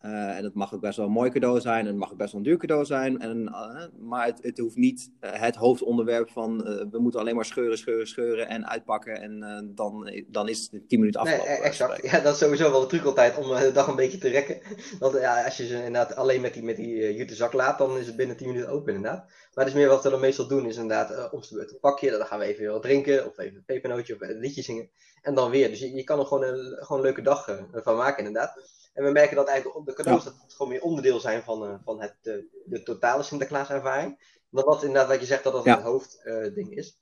Uh, 0.05 0.37
en 0.37 0.45
het 0.45 0.55
mag 0.55 0.75
ook 0.75 0.81
best 0.81 0.97
wel 0.97 1.07
een 1.07 1.13
mooi 1.13 1.31
cadeau 1.31 1.61
zijn. 1.61 1.81
En 1.81 1.87
het 1.87 1.97
mag 1.97 2.13
ook 2.13 2.19
best 2.19 2.33
wel 2.33 2.41
een 2.41 2.47
duur 2.47 2.59
cadeau 2.59 2.85
zijn. 2.85 3.21
En, 3.21 3.43
uh, 3.43 3.85
maar 4.09 4.27
het, 4.27 4.39
het, 4.43 4.59
hoeft 4.59 4.77
niet 4.77 5.11
uh, 5.21 5.31
het 5.33 5.55
hoofdonderwerp 5.55 6.31
van 6.31 6.59
we 6.91 6.99
moeten 6.99 7.21
alleen 7.21 7.35
maar 7.35 7.45
scheuren, 7.45 7.79
scheuren, 7.79 8.09
scheuren 8.09 8.49
en 8.49 8.69
uitpakken. 8.69 9.21
En 9.21 9.73
dan, 9.75 10.11
dan 10.27 10.49
is 10.49 10.69
het 10.71 10.89
10 10.89 10.99
minuten 10.99 11.21
afgelopen. 11.21 11.51
Nee, 11.51 11.61
exact. 11.61 12.03
Ja, 12.03 12.21
dat 12.21 12.33
is 12.33 12.39
sowieso 12.39 12.71
wel 12.71 12.81
de 12.81 12.87
truc 12.87 13.05
altijd 13.05 13.37
om 13.37 13.49
de 13.49 13.71
dag 13.73 13.87
een 13.87 13.97
beetje 13.97 14.19
te 14.19 14.29
rekken. 14.29 14.61
Want 14.99 15.15
ja, 15.21 15.45
als 15.45 15.57
je 15.57 15.67
ze 15.67 15.75
inderdaad 15.75 16.17
alleen 16.17 16.41
met 16.41 16.55
die, 16.55 16.63
met 16.63 16.77
die 16.77 17.15
jute 17.15 17.35
zak 17.35 17.53
laat, 17.53 17.79
dan 17.79 17.99
is 17.99 18.07
het 18.07 18.17
binnen 18.17 18.37
10 18.37 18.47
minuten 18.47 18.71
open 18.71 18.95
inderdaad. 18.95 19.27
Maar 19.55 19.65
het 19.65 19.75
is 19.75 19.81
meer 19.81 19.89
wat 19.89 20.03
we 20.03 20.11
dan 20.11 20.21
meestal 20.21 20.49
doen, 20.49 20.67
is 20.67 20.77
inderdaad 20.77 21.31
om 21.31 21.41
te 21.41 21.61
een 21.61 21.81
pakje. 21.81 22.11
Dan 22.11 22.27
gaan 22.27 22.39
we 22.39 22.45
even 22.45 22.73
wat 22.73 22.83
drinken, 22.83 23.27
of 23.27 23.39
even 23.39 23.57
een 23.57 23.65
pepernootje, 23.65 24.15
of 24.15 24.21
een 24.21 24.39
liedje 24.39 24.63
zingen. 24.63 24.91
En 25.23 25.35
dan 25.35 25.51
weer. 25.51 25.69
Dus 25.69 25.79
je, 25.79 25.95
je 25.95 26.05
kan 26.05 26.19
er 26.19 26.27
gewoon 26.27 26.45
een, 26.45 26.77
gewoon 26.79 26.99
een 26.99 27.05
leuke 27.05 27.23
dag 27.23 27.61
van 27.73 27.97
maken 27.97 28.25
inderdaad. 28.25 28.78
En 28.99 29.05
we 29.05 29.11
merken 29.11 29.37
dat 29.37 29.49
eigenlijk 29.49 29.87
de 29.87 29.93
cadeaus 29.93 30.25
ja. 30.25 30.31
dat 30.31 30.41
het 30.43 30.53
gewoon 30.55 30.73
meer 30.73 30.83
onderdeel 30.83 31.21
zijn 31.21 31.43
van, 31.43 31.65
uh, 31.65 31.75
van 31.85 32.01
het, 32.01 32.17
de, 32.21 32.63
de 32.65 32.83
totale 32.83 33.23
Sinterklaas-ervaring. 33.23 34.37
Dat 34.51 34.65
dat 34.65 34.83
inderdaad, 34.83 35.09
wat 35.09 35.21
je 35.21 35.27
zegt, 35.27 35.45
dat 35.45 35.53
dat 35.53 35.65
ja. 35.65 35.75
het 35.75 35.85
hoofdding 35.85 36.71
uh, 36.71 36.77
is. 36.77 36.99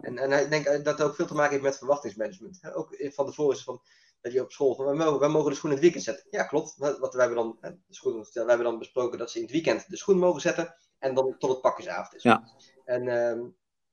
En, 0.00 0.18
en 0.18 0.32
ik 0.32 0.50
denk 0.50 0.64
dat 0.84 0.98
het 0.98 1.02
ook 1.02 1.14
veel 1.14 1.26
te 1.26 1.34
maken 1.34 1.50
heeft 1.50 1.62
met 1.62 1.78
verwachtingsmanagement. 1.78 2.74
Ook 2.74 2.96
van 2.98 3.26
tevoren 3.26 3.56
is 3.56 3.62
van, 3.62 3.80
dat 4.20 4.32
je 4.32 4.42
op 4.42 4.52
school 4.52 4.74
van, 4.74 4.84
wij 4.84 4.94
mogen, 4.94 5.20
wij 5.20 5.28
mogen 5.28 5.50
de 5.50 5.56
schoen 5.56 5.70
in 5.70 5.76
het 5.76 5.84
weekend 5.84 6.04
zetten. 6.04 6.26
Ja, 6.30 6.44
klopt. 6.44 6.74
Wat, 6.76 7.14
wij, 7.14 7.26
hebben 7.26 7.44
dan, 7.44 7.58
de 7.60 8.30
wij 8.32 8.44
hebben 8.46 8.66
dan 8.66 8.78
besproken 8.78 9.18
dat 9.18 9.30
ze 9.30 9.36
in 9.36 9.42
het 9.42 9.52
weekend 9.52 9.90
de 9.90 9.96
schoen 9.96 10.18
mogen 10.18 10.40
zetten. 10.40 10.74
En 10.98 11.14
dan 11.14 11.38
tot 11.38 11.50
het 11.50 11.60
pakjesavond 11.60 12.14
is. 12.14 12.22
Ja. 12.22 12.48
En, 12.84 13.06
uh, 13.06 13.46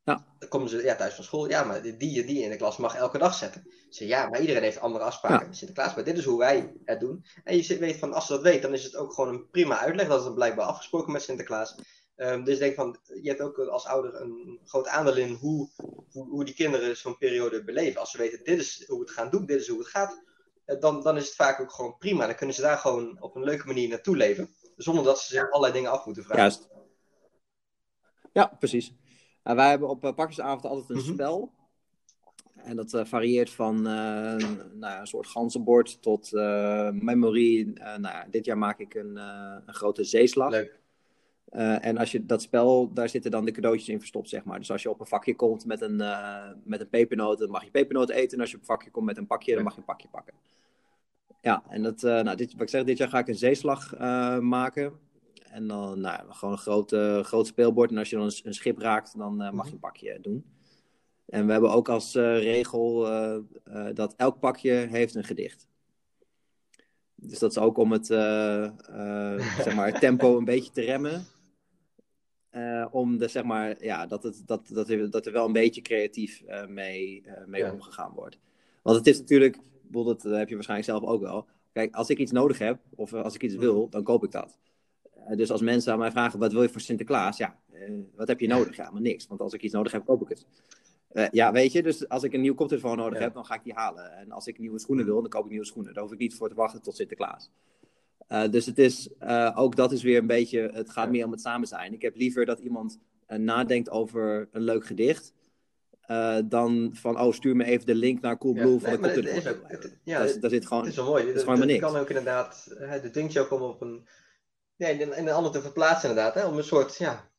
Ja. 0.08 0.26
Dan 0.40 0.50
komen 0.50 0.70
ze 0.70 0.84
ja, 0.84 0.96
thuis 0.96 1.14
van 1.14 1.24
school. 1.24 1.50
Ja, 1.50 1.64
maar 1.64 1.82
die, 1.82 1.98
die 1.98 2.26
die 2.26 2.42
in 2.44 2.50
de 2.50 2.56
klas 2.56 2.78
mag 2.78 2.96
elke 2.96 3.18
dag 3.18 3.34
zetten. 3.34 3.68
Ze 3.90 4.08
ja, 4.08 4.30
maar 4.30 4.42
iedereen 4.42 4.62
heeft 4.64 4.80
andere 4.80 5.04
afspraken 5.04 5.48
Ja. 5.48 5.54
Sinterklaas. 5.54 5.96
Maar 5.96 6.04
dit 6.04 6.18
is 6.18 6.24
hoe 6.26 6.38
wij 6.40 6.74
het 6.86 7.00
doen. 7.00 7.26
En 7.44 7.58
je 7.58 7.78
weet 7.80 7.98
van, 7.98 8.14
als 8.14 8.26
ze 8.26 8.34
dat 8.34 8.42
weet, 8.42 8.62
dan 8.62 8.74
is 8.74 8.84
het 8.84 8.96
ook 8.96 9.14
gewoon 9.14 9.34
een 9.34 9.50
prima 9.50 9.80
uitleg. 9.80 10.08
Dat 10.08 10.18
is 10.20 10.26
dan 10.26 10.34
blijkbaar 10.34 10.66
afgesproken 10.66 11.12
met 11.12 11.22
Sinterklaas. 11.22 11.76
Ehm, 12.16 12.44
dus 12.44 12.58
denk 12.58 12.76
van, 12.76 12.98
je 13.22 13.30
hebt 13.30 13.42
ook 13.42 13.58
als 13.60 13.86
ouder 13.86 14.22
een 14.22 14.60
groot 14.66 14.88
aandeel 14.88 15.18
in 15.18 15.34
hoe, 15.34 15.70
hoe, 16.12 16.28
hoe 16.30 16.46
die 16.46 16.54
kinderen 16.54 16.98
zo'n 16.98 17.18
periode 17.18 17.64
beleven. 17.64 18.00
Als 18.00 18.12
ze 18.12 18.18
weten, 18.18 18.44
dit 18.44 18.60
is 18.60 18.84
hoe 18.88 18.98
we 19.00 19.04
het 19.06 19.14
gaan 19.14 19.30
doen, 19.30 19.46
dit 19.46 19.62
is 19.62 19.68
hoe 19.68 19.80
het 19.80 19.88
gaat. 19.88 20.22
eh, 20.66 20.80
Dan, 20.80 21.02
dan 21.04 21.18
is 21.18 21.26
het 21.26 21.36
vaak 21.36 21.60
ook 21.60 21.72
gewoon 21.72 21.98
prima. 21.98 22.26
Dan 22.26 22.36
kunnen 22.36 22.56
ze 22.56 22.62
daar 22.62 22.78
gewoon 22.78 23.22
op 23.22 23.36
een 23.36 23.44
leuke 23.44 23.68
manier 23.68 23.90
naartoe 23.90 24.16
leven. 24.16 24.50
Zonder 24.76 25.04
dat 25.04 25.20
ze 25.20 25.28
zich 25.34 25.50
allerlei 25.52 25.74
dingen 25.74 25.92
af 25.92 26.06
moeten 26.06 26.24
vragen. 26.24 26.42
Juist. 26.42 26.68
Ja, 28.34 28.46
precies. 28.60 28.92
Uh, 29.48 29.54
wij 29.54 29.70
hebben 29.70 29.89
op 29.89 30.04
uh, 30.04 30.13
pakjesavond 30.13 30.66
altijd 30.66 30.89
een 30.89 31.06
Mhm. 31.06 31.13
spel. 31.13 31.51
En 32.56 32.75
dat 32.75 32.94
uh, 32.94 33.06
varieert 33.06 33.50
van 33.50 33.77
uh, 33.77 33.84
nou, 33.84 34.38
ja, 34.80 35.00
een 35.00 35.08
soort 35.08 35.27
ganzenbord 35.27 36.01
tot 36.01 36.32
uh, 36.34 36.89
memory. 36.92 37.74
nou, 37.74 38.01
ja, 38.01 38.27
dit 38.30 38.46
jaar 38.46 38.58
maak 38.58 38.80
ik 38.80 38.94
een, 38.94 39.16
een 39.66 39.74
grote 39.74 40.04
zeeslag. 40.04 40.51
Leuk. 40.51 40.80
En 41.82 41.98
als 41.98 42.12
je 42.12 42.25
dat 42.25 42.42
spel, 42.42 42.94
daar 42.94 43.10
zitten 43.10 43.32
dan 43.32 43.46
de 43.46 43.51
cadeautjes 43.51 43.89
in 43.89 44.00
verstopt, 44.00 44.30
zeg 44.30 44.44
maar. 44.44 44.60
Dus 44.60 44.72
als 44.72 44.82
je 44.82 44.89
op 44.89 45.00
een 45.00 45.06
vakje 45.06 45.36
komt 45.36 45.66
met 45.66 45.82
een, 45.82 45.96
met 46.63 46.82
een 46.82 46.89
pepernoot, 46.89 47.39
dan 47.39 47.50
mag 47.50 47.63
je 47.63 47.72
pepernoot 47.72 48.10
eten. 48.10 48.34
En 48.34 48.39
als 48.39 48.50
je 48.50 48.56
op 48.56 48.62
een 48.62 48.68
vakje 48.68 48.92
komt 48.92 49.06
met 49.06 49.18
een 49.18 49.27
pakje, 49.27 49.56
dan 49.56 49.63
mag 49.63 49.74
je 49.74 49.80
een 49.80 49.86
pakje 49.86 50.08
pakken. 50.12 50.34
Ja, 51.42 51.63
en 51.70 51.84
dat, 51.84 52.01
nou, 52.01 52.36
dit, 52.36 52.51
wat 52.51 52.62
ik 52.62 52.70
zeg, 52.70 52.84
dit 52.84 52.98
jaar 52.98 53.10
ga 53.10 53.20
ik 53.20 53.27
een 53.27 53.36
zeeslag 53.36 53.98
maken. 54.39 55.00
En 55.50 55.68
dan 55.68 56.00
nou, 56.00 56.32
gewoon 56.32 56.54
een 56.54 56.60
groot, 56.60 56.92
groot 57.25 57.48
speelbord. 57.48 57.92
En 57.92 57.98
als 57.98 58.10
je 58.10 58.16
dan 58.16 58.25
een, 58.25 58.39
een 58.44 58.54
schip 58.54 58.77
raakt, 58.77 59.18
dan 59.18 59.42
uh, 59.42 59.51
mag 59.51 59.66
je 59.68 59.74
een 59.74 59.80
pakje 59.80 60.20
doen. 60.22 60.46
En 61.25 61.46
we 61.46 61.51
hebben 61.51 61.72
ook 61.72 61.89
als 61.89 62.13
regel 62.13 63.00
dat 63.94 64.13
elk 64.16 64.39
pakje 64.39 64.72
heeft 64.72 65.16
een 65.16 65.24
gedicht. 65.24 65.68
Dus 67.16 67.39
dat 67.39 67.51
is 67.51 67.58
ook 67.58 67.77
om 67.77 67.92
het, 67.92 68.06
zeg 68.06 69.75
maar, 69.75 69.88
het 69.88 70.00
tempo 70.00 70.38
een 70.38 70.46
beetje 70.46 70.72
te 70.72 70.82
remmen. 70.82 71.25
Uh, 72.51 72.86
om 72.92 73.18
de, 73.18 73.27
zeg 73.27 73.44
maar, 73.44 73.84
ja, 73.84 74.06
dat, 74.06 74.24
het, 74.24 74.42
dat, 74.46 74.68
dat, 74.68 74.89
er, 74.89 75.10
dat 75.10 75.25
er 75.25 75.32
wel 75.32 75.46
een 75.46 75.54
beetje 75.54 75.82
creatief 75.82 76.42
uh, 76.48 76.66
mee, 76.68 77.24
uh, 77.25 77.46
mee 77.46 77.62
ja. 77.62 77.72
omgegaan 77.72 78.12
wordt. 78.13 78.38
Want 78.82 78.98
het 78.98 79.08
is 79.08 79.20
natuurlijk, 79.20 79.58
dat 79.82 80.24
heb 80.24 80.50
je 80.50 80.56
waarschijnlijk 80.56 80.89
zelf 80.89 81.04
ook 81.04 81.22
wel. 81.22 81.48
Kijk, 81.72 81.96
als 81.96 82.10
ik 82.10 82.18
iets 82.18 82.32
nodig 82.32 82.58
heb, 82.58 82.80
of 82.96 83.13
als 83.13 83.36
ik 83.36 83.44
iets 83.44 83.56
wil, 83.56 83.89
dan 83.89 84.04
koop 84.04 84.24
ik 84.24 84.32
dat. 84.32 84.58
Dus 85.36 85.51
als 85.51 85.62
mensen 85.62 85.93
aan 85.93 86.00
mij 86.00 86.12
vragen, 86.12 86.39
wat 86.39 86.51
wil 86.51 86.62
je 86.62 86.69
voor 86.69 86.81
Sinterklaas? 86.81 87.38
Ja, 87.38 87.60
wat 88.15 88.27
heb 88.27 88.39
je 88.39 88.48
nodig? 88.48 88.75
Ja, 88.75 88.91
maar 88.91 89.01
niks. 89.01 89.27
Want 89.27 89.41
als 89.41 89.53
ik 89.53 89.62
iets 89.62 89.74
nodig 89.74 89.91
heb, 89.91 90.05
koop 90.05 90.22
ik 90.22 90.29
het. 90.29 90.46
ja, 91.31 91.51
weet 91.51 91.72
je, 91.72 91.84
dus 91.84 92.10
als 92.10 92.24
ik 92.24 92.34
een 92.34 92.41
nieuw 92.41 92.55
koptelefoon 92.55 92.98
nodig 92.98 93.17
ja. 93.17 93.24
heb, 93.24 93.34
dan 93.34 93.46
ga 93.46 93.55
ik 93.55 93.63
die 93.63 93.74
halen. 93.74 94.12
En 94.12 94.31
als 94.31 94.48
ik 94.48 94.60
nieuwe 94.60 94.79
schoenen 94.79 95.05
wil, 95.05 95.22
dan 95.22 95.29
koop 95.29 95.43
ik 95.43 95.50
nieuwe 95.50 95.65
schoenen. 95.65 95.93
Daar 95.93 96.03
hoef 96.03 96.12
ik 96.12 96.19
niet 96.19 96.36
voor 96.36 96.50
te 96.50 96.55
wachten 96.55 96.81
tot 96.81 96.96
Sinterklaas. 96.96 97.51
Uh, 98.29 98.50
dus 98.50 98.65
het 98.65 98.77
is, 98.77 99.10
uh, 99.24 99.51
ook 99.55 99.75
dat 99.75 99.91
is 99.91 100.03
weer 100.03 100.17
een 100.17 100.27
beetje, 100.27 100.69
het 100.74 100.89
gaat 100.89 101.10
meer 101.10 101.25
om 101.25 101.31
het 101.31 101.41
samen 101.41 101.67
zijn. 101.67 101.93
Ik 101.93 102.01
heb 102.01 102.15
liever 102.15 102.46
dat 102.46 102.60
iemand 102.60 103.00
nadenkt 103.27 103.89
over 103.89 104.48
een 104.51 104.62
leuk 104.62 104.86
gedicht, 104.86 105.34
dan 106.46 106.89
van, 106.93 107.19
oh, 107.19 107.34
stuur 107.34 107.55
me 107.55 107.63
even 107.63 107.86
de 107.86 107.96
link 107.96 108.22
naar 108.22 108.38
Coolblue 108.38 108.74
ja, 108.74 108.79
van 108.79 109.01
nee, 109.01 109.22
de 109.22 109.29
het, 109.67 109.98
ja, 110.03 110.19
daar, 110.39 110.50
zit 110.50 110.65
gewoon, 110.67 110.84
het 110.84 110.91
is 110.91 110.98
wel 110.98 111.05
mooi. 111.05 111.25
Het 111.25 111.36
is 111.36 111.41
gewoon 111.41 111.57
maar 111.57 111.67
niks. 111.67 111.79
kan 111.79 111.96
ook 111.96 112.10
inderdaad, 112.10 112.75
de 113.01 113.10
dingetje 113.12 113.39
ook 113.39 113.51
om 113.51 113.62
op 113.62 113.81
een, 113.81 114.07
in, 114.77 115.00
in 115.00 115.27
een 115.27 115.34
ander 115.34 115.51
te 115.51 115.62
verplaatsen 115.62 116.10
inderdaad, 116.10 116.34
hè, 116.34 116.46
om 116.46 116.57
een 116.57 116.63
soort, 116.63 116.96
ja, 116.96 117.31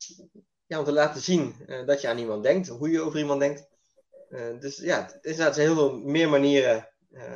ja 0.67 0.79
om 0.79 0.85
te 0.85 0.93
laten 0.93 1.21
zien 1.21 1.55
dat 1.87 2.01
je 2.01 2.09
aan 2.09 2.19
iemand 2.19 2.43
denkt, 2.43 2.69
hoe 2.69 2.91
je 2.91 3.01
over 3.01 3.19
iemand 3.19 3.41
denkt. 3.41 3.69
dus 4.61 4.77
ja, 4.77 5.03
het 5.03 5.19
is 5.25 5.31
inderdaad 5.31 5.57
heel 5.57 5.75
veel 5.75 5.99
meer 5.99 6.29
manieren 6.29 6.89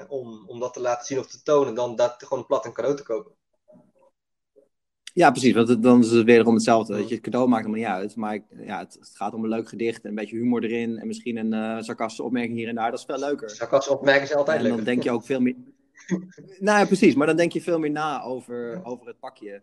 om, 0.09 0.49
om 0.49 0.61
dat 0.61 0.75
te 0.75 0.81
laten 0.81 1.07
zien 1.07 1.19
of 1.19 1.27
te 1.27 1.43
tonen 1.43 1.75
dan 1.75 1.97
dat 1.97 2.15
gewoon 2.19 2.47
plat 2.47 2.65
een 2.65 2.73
cadeau 2.73 2.97
te 2.97 3.03
kopen. 3.03 3.33
Ja, 5.15 5.31
precies. 5.31 5.55
Want 5.55 5.83
dan 5.83 6.01
is 6.01 6.11
het 6.11 6.25
wederom 6.25 6.55
hetzelfde. 6.55 6.97
Dat 6.97 7.09
je 7.09 7.15
het 7.15 7.25
cadeau 7.25 7.49
maakt 7.49 7.65
er 7.65 7.71
maar 7.71 7.79
niet 7.79 7.89
uit. 7.89 8.17
Maar 8.17 8.35
ik, 8.35 8.45
ja, 8.51 8.79
het, 8.79 8.95
het, 8.95 9.11
gaat 9.15 9.35
om 9.35 9.43
een 9.43 9.51
leuk 9.51 9.69
gedicht, 9.69 10.05
een 10.05 10.15
beetje 10.15 10.37
humor 10.37 10.65
erin 10.65 10.99
en 10.99 11.07
misschien 11.07 11.37
een 11.37 11.53
uh, 11.53 11.83
sarcastische 11.83 12.23
opmerking 12.23 12.57
hier 12.57 12.69
en 12.69 12.75
daar. 12.75 12.91
Dat 12.91 12.99
is 12.99 13.05
veel 13.05 13.19
leuker. 13.19 13.51
Sarcastische 13.51 13.99
opmerkingen 13.99 14.31
is 14.31 14.37
altijd 14.37 14.59
en 14.59 14.63
leuk. 14.63 14.75
dan 14.75 14.85
denk 14.85 15.03
je 15.03 15.11
ook 15.11 15.25
veel 15.25 15.41
meer. 15.41 15.57
nou 16.59 16.79
ja, 16.79 16.85
precies. 16.85 17.15
Maar 17.15 17.27
dan 17.27 17.37
denk 17.37 17.53
je 17.53 17.63
veel 17.63 17.79
meer 17.79 17.91
na 17.91 18.23
over, 18.23 18.81
over 18.85 19.07
het 19.07 19.19
pakje. 19.19 19.63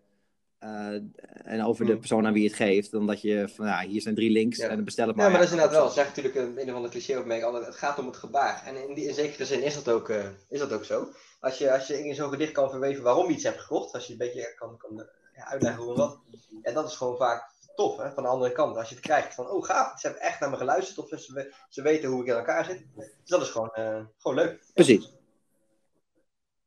Uh, 0.63 1.01
en 1.43 1.63
over 1.63 1.85
de 1.85 1.97
persoon 1.97 2.25
aan 2.25 2.33
wie 2.33 2.41
je 2.41 2.47
het 2.47 2.57
geeft. 2.57 2.91
Dan 2.91 3.07
dat 3.07 3.21
je 3.21 3.49
van 3.55 3.65
ja, 3.65 3.81
hier 3.81 4.01
zijn 4.01 4.15
drie 4.15 4.29
links 4.29 4.57
ja. 4.57 4.67
en 4.67 4.83
bestel 4.83 5.07
het 5.07 5.15
maar. 5.15 5.25
Ja, 5.25 5.31
maar 5.31 5.39
dat 5.39 5.49
is 5.49 5.55
inderdaad 5.55 5.79
wel. 5.79 5.89
Zeg 5.89 6.07
natuurlijk 6.07 6.35
een, 6.35 6.61
een 6.61 6.69
of 6.69 6.75
andere 6.75 6.93
cliché 6.93 7.17
opmerking. 7.17 7.65
Het 7.65 7.75
gaat 7.75 7.99
om 7.99 8.05
het 8.05 8.17
gebaar. 8.17 8.63
En 8.65 8.87
in, 8.87 8.93
die, 8.93 9.07
in 9.07 9.13
zekere 9.13 9.45
zin 9.45 9.63
is 9.63 9.75
dat 9.83 9.89
ook, 9.89 10.09
uh, 10.09 10.25
is 10.49 10.59
dat 10.59 10.71
ook 10.71 10.85
zo. 10.85 11.07
Als 11.39 11.57
je, 11.57 11.71
als 11.71 11.87
je 11.87 12.07
in 12.07 12.15
zo'n 12.15 12.29
gedicht 12.29 12.51
kan 12.51 12.69
verweven 12.69 13.03
waarom 13.03 13.27
je 13.27 13.33
iets 13.33 13.43
hebt 13.43 13.59
gekocht. 13.59 13.93
Als 13.93 14.05
je 14.05 14.11
een 14.11 14.17
beetje 14.17 14.53
kan, 14.55 14.77
kan 14.77 15.07
ja, 15.35 15.47
uitleggen 15.47 15.83
hoe 15.83 15.91
en 15.91 15.99
wat. 15.99 16.19
En 16.61 16.73
dat 16.73 16.89
is 16.89 16.95
gewoon 16.95 17.17
vaak 17.17 17.51
tof, 17.75 17.97
hè, 17.97 18.11
van 18.11 18.23
de 18.23 18.29
andere 18.29 18.51
kant. 18.51 18.77
Als 18.77 18.89
je 18.89 18.95
het 18.95 19.03
krijgt 19.03 19.35
van, 19.35 19.49
oh 19.49 19.63
gaaf, 19.63 19.99
ze 19.99 20.07
hebben 20.07 20.25
echt 20.25 20.39
naar 20.39 20.49
me 20.49 20.57
geluisterd. 20.57 20.97
Of 20.97 21.19
ze, 21.19 21.53
ze 21.69 21.81
weten 21.81 22.09
hoe 22.09 22.21
ik 22.21 22.27
in 22.27 22.33
elkaar 22.33 22.65
zit. 22.65 22.85
Dus 22.95 23.09
dat 23.25 23.41
is 23.41 23.49
gewoon, 23.49 23.71
uh, 23.79 23.99
gewoon 24.17 24.37
leuk. 24.37 24.63
Precies. 24.73 25.17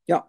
Ja. 0.05 0.27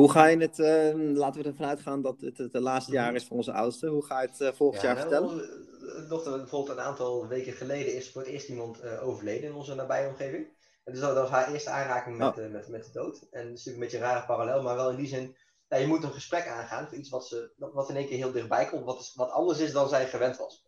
Hoe 0.00 0.10
ga 0.10 0.26
je 0.26 0.36
het, 0.36 0.58
uh, 0.58 1.16
laten 1.16 1.42
we 1.42 1.48
ervan 1.48 1.66
uitgaan 1.66 2.02
dat 2.02 2.20
het 2.20 2.38
het 2.38 2.54
laatste 2.54 2.92
jaar 2.92 3.14
is 3.14 3.26
voor 3.26 3.36
onze 3.36 3.52
oudste. 3.52 3.86
Hoe 3.86 4.04
ga 4.04 4.20
je 4.20 4.28
het 4.28 4.40
uh, 4.40 4.52
volgend 4.52 4.82
ja, 4.82 4.88
jaar 4.88 4.96
nou, 4.96 5.08
vertellen? 5.08 6.08
Nog 6.08 6.24
bijvoorbeeld 6.24 6.78
een 6.78 6.84
aantal 6.84 7.28
weken 7.28 7.52
geleden 7.52 7.94
is 7.94 8.10
voor 8.10 8.20
het 8.20 8.30
eerst 8.30 8.48
iemand 8.48 8.84
uh, 8.84 9.08
overleden 9.08 9.48
in 9.48 9.54
onze 9.54 9.74
nabije 9.74 10.08
omgeving. 10.08 10.46
En 10.84 10.92
dus 10.92 11.00
dat 11.00 11.14
was 11.14 11.30
haar 11.30 11.52
eerste 11.52 11.70
aanraking 11.70 12.16
met, 12.18 12.38
oh. 12.38 12.50
met, 12.50 12.68
met 12.68 12.84
de 12.84 12.92
dood. 12.92 13.26
En 13.30 13.48
dat 13.48 13.58
is 13.58 13.64
natuurlijk 13.64 13.66
een 13.66 13.80
beetje 13.80 13.96
een 13.96 14.02
rare 14.02 14.26
parallel, 14.26 14.62
maar 14.62 14.76
wel 14.76 14.90
in 14.90 14.96
die 14.96 15.06
zin 15.06 15.36
ja, 15.68 15.76
je 15.76 15.86
moet 15.86 16.02
een 16.02 16.12
gesprek 16.12 16.46
aangaan 16.46 16.88
voor 16.88 16.98
iets 16.98 17.10
wat, 17.10 17.26
ze, 17.26 17.52
wat 17.56 17.88
in 17.88 17.96
één 17.96 18.06
keer 18.06 18.16
heel 18.16 18.32
dichtbij 18.32 18.66
komt, 18.66 18.84
wat, 18.84 19.00
is, 19.00 19.14
wat 19.14 19.30
anders 19.30 19.58
is 19.58 19.72
dan 19.72 19.88
zij 19.88 20.08
gewend 20.08 20.36
was. 20.36 20.64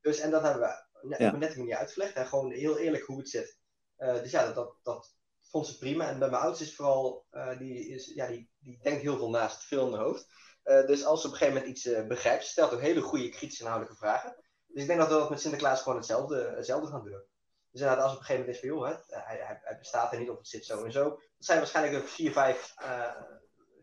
Dus, 0.00 0.18
en 0.18 0.30
dat 0.30 0.42
hebben 0.42 0.62
we 0.62 1.08
net, 1.08 1.18
ja. 1.18 1.32
op 1.32 1.38
net 1.38 1.56
manier 1.56 1.76
uitgelegd 1.76 2.14
en 2.14 2.26
gewoon 2.26 2.50
heel 2.50 2.78
eerlijk 2.78 3.04
hoe 3.04 3.18
het 3.18 3.28
zit. 3.28 3.58
Dus 3.96 4.30
ja, 4.30 4.44
dat, 4.44 4.54
dat, 4.54 4.76
dat, 4.82 5.15
vond 5.56 5.68
ze 5.68 5.78
prima. 5.78 6.08
En 6.08 6.18
bij 6.18 6.30
mijn 6.30 6.42
oudste 6.42 6.64
is 6.64 6.76
vooral, 6.76 7.26
uh, 7.32 7.58
die, 7.58 7.88
is, 7.88 8.12
ja, 8.14 8.26
die, 8.26 8.50
die 8.58 8.78
denkt 8.82 9.02
heel 9.02 9.16
veel 9.16 9.30
naast, 9.30 9.62
veel 9.62 9.86
in 9.86 9.92
haar 9.92 10.02
hoofd. 10.02 10.26
Uh, 10.64 10.86
dus 10.86 11.04
als 11.04 11.20
ze 11.20 11.26
op 11.26 11.32
een 11.32 11.38
gegeven 11.38 11.60
moment 11.60 11.76
iets 11.76 12.06
begrijpt, 12.08 12.44
ze 12.44 12.50
stelt 12.50 12.72
ook 12.72 12.80
hele 12.80 13.00
goede 13.00 13.28
kritische 13.28 13.62
inhoudelijke 13.62 13.98
vragen. 13.98 14.36
Dus 14.66 14.82
ik 14.82 14.88
denk 14.88 15.00
dat 15.00 15.08
we 15.08 15.14
dat 15.14 15.30
met 15.30 15.40
Sinterklaas 15.40 15.82
gewoon 15.82 15.98
hetzelfde, 15.98 16.52
hetzelfde 16.56 16.90
gaan 16.90 17.04
doen. 17.04 17.24
Dus 17.70 17.80
inderdaad, 17.80 18.04
als 18.04 18.12
op 18.12 18.18
een 18.18 18.24
gegeven 18.24 18.46
moment 18.46 18.62
is 18.62 18.68
van, 18.68 18.78
joh, 18.78 18.88
hè, 18.88 19.20
hij, 19.20 19.36
hij, 19.36 19.60
hij 19.62 19.78
bestaat 19.78 20.12
er 20.12 20.18
niet 20.18 20.30
of 20.30 20.38
het 20.38 20.48
zit 20.48 20.64
zo 20.64 20.84
en 20.84 20.92
zo. 20.92 21.08
Dat 21.08 21.20
zijn 21.38 21.58
waarschijnlijk 21.58 22.02
ook 22.02 22.08
vier, 22.08 22.32
vijf 22.32 22.74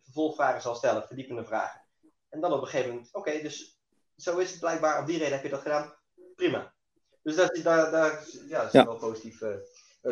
vervolgvragen 0.04 0.62
zal 0.62 0.76
stellen, 0.76 1.08
verdiepende 1.08 1.46
vragen. 1.46 1.86
En 2.30 2.42
dan 2.42 2.54
op 2.54 2.62
een 2.62 2.68
gegeven 2.68 2.92
moment, 2.92 3.08
oké, 3.08 3.30
okay, 3.30 3.42
dus 3.42 3.80
zo 4.16 4.38
is 4.38 4.52
het 4.52 4.60
blijkbaar, 4.60 5.02
op 5.02 5.08
die 5.08 5.18
reden 5.18 5.34
heb 5.34 5.44
je 5.44 5.50
dat 5.50 5.62
gedaan, 5.62 5.96
prima. 6.36 6.74
Dus 7.22 7.36
dat, 7.36 7.60
daar, 7.64 7.92
daar 7.92 8.26
ja, 8.48 8.58
dat 8.58 8.68
is 8.68 8.72
ja. 8.72 8.86
wel 8.86 8.98
positief 8.98 9.42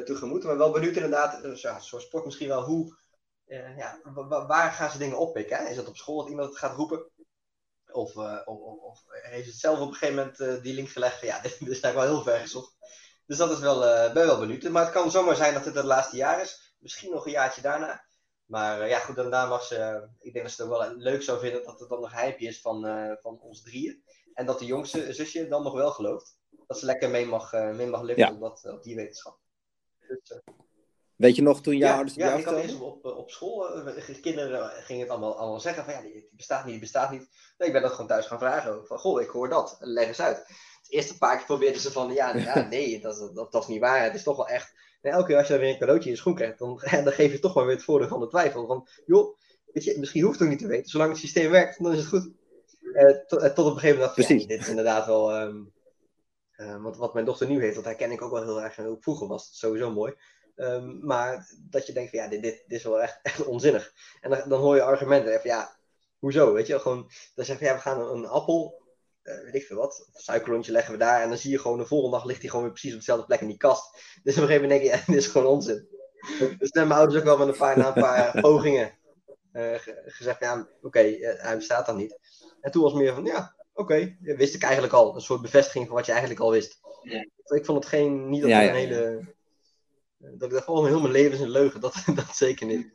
tegemoet. 0.06 0.44
Maar 0.44 0.58
wel 0.58 0.72
benieuwd 0.72 0.96
inderdaad, 0.96 1.42
dus, 1.42 1.62
ja, 1.62 1.80
zoals 1.80 2.04
sport 2.04 2.26
misschien 2.26 2.48
wel, 2.48 2.64
hoe, 2.64 2.98
uh, 3.46 3.78
ja, 3.78 4.00
waar 4.48 4.72
gaan 4.72 4.92
ze 4.92 4.98
dingen 4.98 5.18
oppikken? 5.18 5.58
Hè? 5.58 5.70
Is 5.70 5.76
dat 5.76 5.88
op 5.88 5.98
school 5.98 6.18
dat 6.18 6.30
iemand 6.30 6.50
het 6.50 6.58
gaat 6.58 6.76
roepen? 6.76 7.10
Of, 7.92 8.16
of, 8.46 8.60
of, 8.82 9.04
heeft 9.08 9.48
het 9.48 9.56
zelf 9.56 9.80
op 9.80 9.88
een 9.88 9.94
gegeven 9.94 10.16
moment 10.16 10.64
die 10.64 10.74
link 10.74 10.90
gelegd 10.90 11.20
van, 11.20 11.28
ja, 11.28 11.40
dit, 11.42 11.60
dit 11.60 11.70
is 11.70 11.80
eigenlijk 11.80 11.96
wel 11.96 12.16
heel 12.16 12.24
ver 12.34 12.40
gezocht. 12.40 12.76
Dus 13.26 13.38
dat 13.38 13.52
is 13.52 13.60
wel, 13.60 13.80
ben 14.14 14.26
wel 14.26 14.40
benieuwd. 14.40 14.64
Maar 14.64 14.84
het 14.84 14.94
kan 14.94 15.12
zomaar 15.12 15.36
zijn 15.36 15.54
dat 15.54 15.66
het 15.66 15.76
het 15.76 15.86
laatste 15.86 16.16
jaar 16.16 16.42
is. 16.42 16.76
Misschien 16.80 17.12
nog 17.12 17.26
een 17.26 17.32
jaartje 17.32 17.62
daarna. 17.62 18.06
Maar 18.52 18.82
uh, 18.82 18.90
ja, 18.90 19.00
goed, 19.00 19.16
daarna. 19.16 19.62
Uh, 19.72 20.02
ik 20.20 20.34
denk 20.34 20.46
dat 20.46 20.54
ze 20.54 20.62
het 20.62 20.72
wel 20.72 20.96
leuk 20.96 21.24
zou 21.24 21.40
vinden 21.40 21.64
dat 21.64 21.80
het 21.80 21.90
dan 21.90 22.02
nog 22.02 22.14
hype 22.14 22.44
is 22.44 22.62
van, 22.62 22.86
uh, 22.86 23.12
van 23.22 23.40
ons 23.40 23.62
drieën. 23.62 24.04
En 24.34 24.46
dat 24.46 24.60
de 24.60 24.66
jongste 24.66 25.14
zusje 25.14 25.48
dan 25.48 25.64
nog 25.64 25.74
wel 25.74 25.92
gelooft. 25.92 26.38
Dat 26.68 26.80
ze 26.80 26.86
lekker 26.86 27.10
mee 27.10 27.26
mag, 27.26 27.52
mee 27.52 27.88
mag 27.88 28.16
ja. 28.16 28.32
op, 28.32 28.40
dat, 28.40 28.66
op 28.66 28.84
die 28.84 28.96
wetenschap. 28.96 29.40
Weet 31.22 31.36
je 31.36 31.42
nog 31.42 31.62
toen 31.62 31.78
jouw 31.78 31.90
ja, 31.90 31.96
ouders 31.96 32.16
Ja, 32.16 32.34
ik 32.34 32.46
had 32.46 32.58
eerst 32.58 32.80
op, 32.80 33.06
op 33.06 33.32
school. 33.32 33.84
kinderen 34.22 34.70
gingen 34.70 35.02
het 35.02 35.12
allemaal, 35.12 35.38
allemaal 35.38 35.60
zeggen 35.60 35.84
van 35.84 35.94
ja, 35.94 36.02
die, 36.02 36.12
die 36.12 36.30
bestaat 36.36 36.64
niet, 36.64 36.72
die 36.72 36.82
bestaat 36.82 37.12
niet. 37.12 37.30
Nee, 37.58 37.68
ik 37.68 37.74
ben 37.74 37.82
dat 37.82 37.92
gewoon 37.92 38.08
thuis 38.08 38.26
gaan 38.26 38.40
vragen. 38.40 38.88
Van 38.88 38.98
goh, 38.98 39.22
ik 39.22 39.30
hoor 39.30 39.50
dat. 39.50 39.78
Leg 39.80 40.08
eens 40.08 40.22
uit. 40.22 40.38
Het 40.38 40.92
eerste 40.92 41.18
paar 41.18 41.38
keer 41.38 41.46
probeerden 41.46 41.82
ze 41.82 41.92
van 41.92 42.14
ja, 42.14 42.36
ja 42.36 42.68
nee, 42.70 43.02
dat, 43.02 43.32
dat, 43.34 43.52
dat 43.52 43.62
is 43.62 43.68
niet 43.68 43.80
waar. 43.80 44.04
Het 44.04 44.16
is 44.16 44.24
toch 44.24 44.36
wel 44.36 44.48
echt. 44.48 44.74
En 45.02 45.12
elke 45.12 45.28
keer 45.28 45.38
als 45.38 45.48
je 45.48 45.54
dan 45.54 45.62
weer 45.62 45.72
een 45.72 45.80
cadeautje 45.80 46.10
in 46.10 46.16
je 46.16 46.22
schoen 46.22 46.36
krijgt, 46.36 46.60
dan, 46.60 46.82
dan 47.04 47.14
geef 47.14 47.32
je 47.32 47.40
toch 47.40 47.56
maar 47.56 47.66
weer 47.66 47.76
het 47.76 47.84
voordeel 47.84 48.08
van 48.08 48.20
de 48.20 48.28
twijfel. 48.28 48.68
Van, 48.68 48.88
joh, 49.06 49.38
weet 49.66 49.84
je, 49.84 50.00
misschien 50.00 50.24
hoeft 50.24 50.40
het 50.40 50.44
ook 50.44 50.54
niet 50.54 50.62
te 50.62 50.68
weten. 50.68 50.90
Zolang 50.90 51.10
het 51.10 51.20
systeem 51.20 51.52
werkt, 51.52 51.84
dan 51.84 51.92
is 51.92 51.98
het 51.98 52.08
goed. 52.08 52.30
Uh, 52.82 53.18
tot, 53.28 53.40
tot 53.40 53.40
op 53.40 53.74
een 53.74 53.80
gegeven 53.80 53.98
moment 53.98 54.16
dacht 54.16 54.30
ik, 54.30 54.40
ja, 54.40 54.48
dit 54.48 54.60
is 54.60 54.70
inderdaad 54.70 55.06
wel... 55.06 55.42
Um, 55.42 55.74
uh, 56.62 56.84
want 56.84 56.98
wat 56.98 57.14
mijn 57.14 57.26
dochter 57.26 57.48
nu 57.48 57.62
heeft, 57.62 57.76
dat 57.76 57.86
herken 57.86 58.12
ik 58.12 58.22
ook 58.22 58.32
wel 58.32 58.44
heel 58.44 58.62
erg. 58.62 58.78
En 58.78 58.86
ook 58.86 59.04
vroeger 59.04 59.28
was 59.28 59.46
het 59.46 59.56
sowieso 59.56 59.92
mooi. 59.92 60.14
Um, 60.56 61.06
maar 61.06 61.54
dat 61.70 61.88
je 61.88 61.94
denkt 61.94 62.10
van, 62.10 62.20
ja, 62.20 62.28
dit, 62.28 62.42
dit, 62.42 62.64
dit 62.68 62.78
is 62.78 62.84
wel 62.84 63.02
echt, 63.02 63.20
echt 63.24 63.46
onzinnig. 63.46 63.94
En 64.22 64.30
dan, 64.30 64.50
dan 64.50 64.62
hoor 64.62 64.76
je 64.76 64.82
argumenten 64.82 65.42
van, 65.42 65.50
ja, 65.50 65.78
hoezo, 66.20 66.54
weet 66.54 66.68
je. 66.68 66.80
Gewoon, 66.80 67.12
dan 67.36 67.46
zeg 67.46 67.60
je, 67.60 67.66
ja, 67.66 67.74
we 67.74 67.80
gaan 67.80 68.02
een, 68.02 68.14
een 68.18 68.26
appel 68.26 68.82
uh, 69.24 69.44
weet 69.44 69.56
ik 69.56 69.66
veel 69.66 69.78
wat, 69.78 70.10
suikerrondje 70.14 70.72
leggen 70.72 70.94
we 70.94 71.00
daar. 71.00 71.22
En 71.22 71.30
dan 71.30 71.38
zie 71.38 71.52
je 71.52 71.60
gewoon 71.60 71.78
de 71.78 71.86
volgende 71.86 72.16
dag 72.18 72.26
ligt 72.26 72.40
hij 72.40 72.50
gewoon 72.50 72.64
weer 72.64 72.74
precies 72.74 72.94
op 72.94 73.00
dezelfde 73.00 73.26
plek 73.26 73.42
in 73.42 73.48
die 73.48 73.58
kast. 73.58 73.94
Dus 74.24 74.36
op 74.36 74.42
een 74.42 74.48
gegeven 74.48 74.62
moment 74.62 74.70
denk 74.70 74.82
je, 74.82 74.90
ja, 74.98 75.04
dit 75.06 75.16
is 75.16 75.28
gewoon 75.28 75.48
onzin. 75.48 75.88
Dus 76.58 76.70
zijn 76.70 76.88
mijn 76.88 77.00
ouders 77.00 77.20
ook 77.20 77.26
wel 77.26 77.38
met 77.38 77.48
een 77.48 77.58
paar, 77.58 77.78
na 77.78 77.88
een 77.88 78.02
paar 78.02 78.42
pogingen 78.42 78.98
uh, 79.54 79.76
gezegd, 80.06 80.40
ja, 80.40 80.68
oké, 80.82 81.00
hij 81.20 81.56
bestaat 81.56 81.86
dan 81.86 81.96
niet. 81.98 82.20
En 82.62 82.72
toen 82.72 82.84
was 82.84 82.94
meer 82.94 83.14
van, 83.14 83.26
ja, 83.26 83.56
oké, 83.82 84.18
wist 84.20 84.56
ik 84.56 84.64
eigenlijk 84.64 84.94
al. 84.94 85.16
Een 85.16 85.22
soort 85.22 85.42
bevestiging 85.42 85.86
van 85.88 85.96
wat 85.96 86.06
je 86.06 86.12
eigenlijk 86.12 86.42
al 86.42 86.52
wist. 86.52 86.80
Ja. 87.02 87.26
Ik 87.56 87.66
vond 87.66 87.78
het 87.78 87.88
geen, 87.88 88.30
niet 88.30 88.42
dat 88.42 88.50
ja, 88.50 88.68
een 88.68 88.76
hele... 88.76 89.34
Dat 90.18 90.50
ik 90.50 90.54
dacht, 90.54 90.68
oh, 90.68 90.86
heel 90.86 91.02
mijn 91.02 91.14
leven 91.14 91.32
is 91.32 91.40
een 91.40 91.50
leugen. 91.50 91.82
Dat, 91.86 92.04
dat 92.16 92.36
zeker 92.36 92.66
niet. 92.66 92.92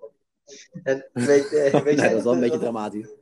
En 0.83 1.09
weet, 1.13 1.51
weet 1.51 1.83
nee, 1.85 1.97
dat 1.97 2.13
is 2.13 2.23
wel 2.23 2.33
een 2.33 2.41
beetje 2.41 2.59
dramatisch. 2.59 3.15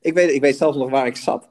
Ik 0.00 0.14
weet, 0.14 0.30
ik 0.30 0.40
weet 0.40 0.56
zelfs 0.56 0.76
nog 0.76 0.90
waar 0.90 1.06
ik 1.06 1.16
zat. 1.16 1.48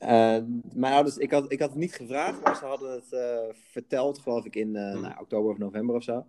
Uh, 0.00 0.38
mijn 0.72 0.94
ouders, 0.94 1.16
ik 1.16 1.30
had, 1.30 1.52
ik 1.52 1.60
had 1.60 1.68
het 1.68 1.78
niet 1.78 1.94
gevraagd, 1.94 2.42
maar 2.42 2.56
ze 2.56 2.64
hadden 2.64 2.92
het 2.92 3.12
uh, 3.12 3.54
verteld, 3.70 4.18
geloof 4.18 4.44
ik, 4.44 4.56
in 4.56 4.68
uh, 4.68 5.00
nou, 5.00 5.20
oktober 5.20 5.50
of 5.50 5.58
november 5.58 5.94
of 5.94 6.02
zo. 6.02 6.26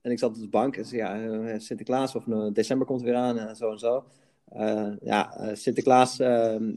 En 0.00 0.10
ik 0.10 0.18
zat 0.18 0.30
op 0.30 0.36
de 0.36 0.48
bank 0.48 0.76
en 0.76 0.84
zei, 0.84 1.00
ja, 1.02 1.58
Sinterklaas 1.58 2.14
of 2.14 2.24
december 2.52 2.86
komt 2.86 3.02
weer 3.02 3.14
aan 3.14 3.38
en 3.38 3.56
zo 3.56 3.70
en 3.70 3.78
zo. 3.78 4.04
Ja, 5.00 5.54
Sinterklaas 5.54 6.20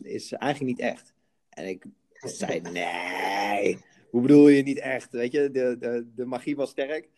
is 0.01 0.31
eigenlijk 0.31 0.77
niet 0.77 0.79
echt. 0.79 1.13
En 1.49 1.67
ik 1.67 1.85
zei, 2.13 2.61
nee, 2.61 3.77
hoe 4.09 4.21
bedoel 4.21 4.47
je 4.47 4.63
niet 4.63 4.79
echt? 4.79 5.11
Weet 5.11 5.31
je, 5.31 5.51
de, 5.51 5.75
de, 5.79 6.07
de 6.15 6.25
magie 6.25 6.55
was 6.55 6.69
sterk. 6.69 7.09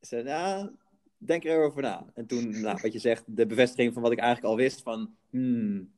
Ik 0.00 0.08
zei, 0.08 0.22
nou, 0.22 0.70
denk 1.18 1.44
er 1.44 1.64
over 1.64 1.82
na. 1.82 2.06
En 2.14 2.26
toen, 2.26 2.60
nou, 2.60 2.78
wat 2.82 2.92
je 2.92 2.98
zegt, 2.98 3.24
de 3.26 3.46
bevestiging 3.46 3.92
van 3.94 4.02
wat 4.02 4.12
ik 4.12 4.18
eigenlijk 4.18 4.48
al 4.48 4.56
wist, 4.56 4.82
van, 4.82 5.14
hmm, 5.30 5.90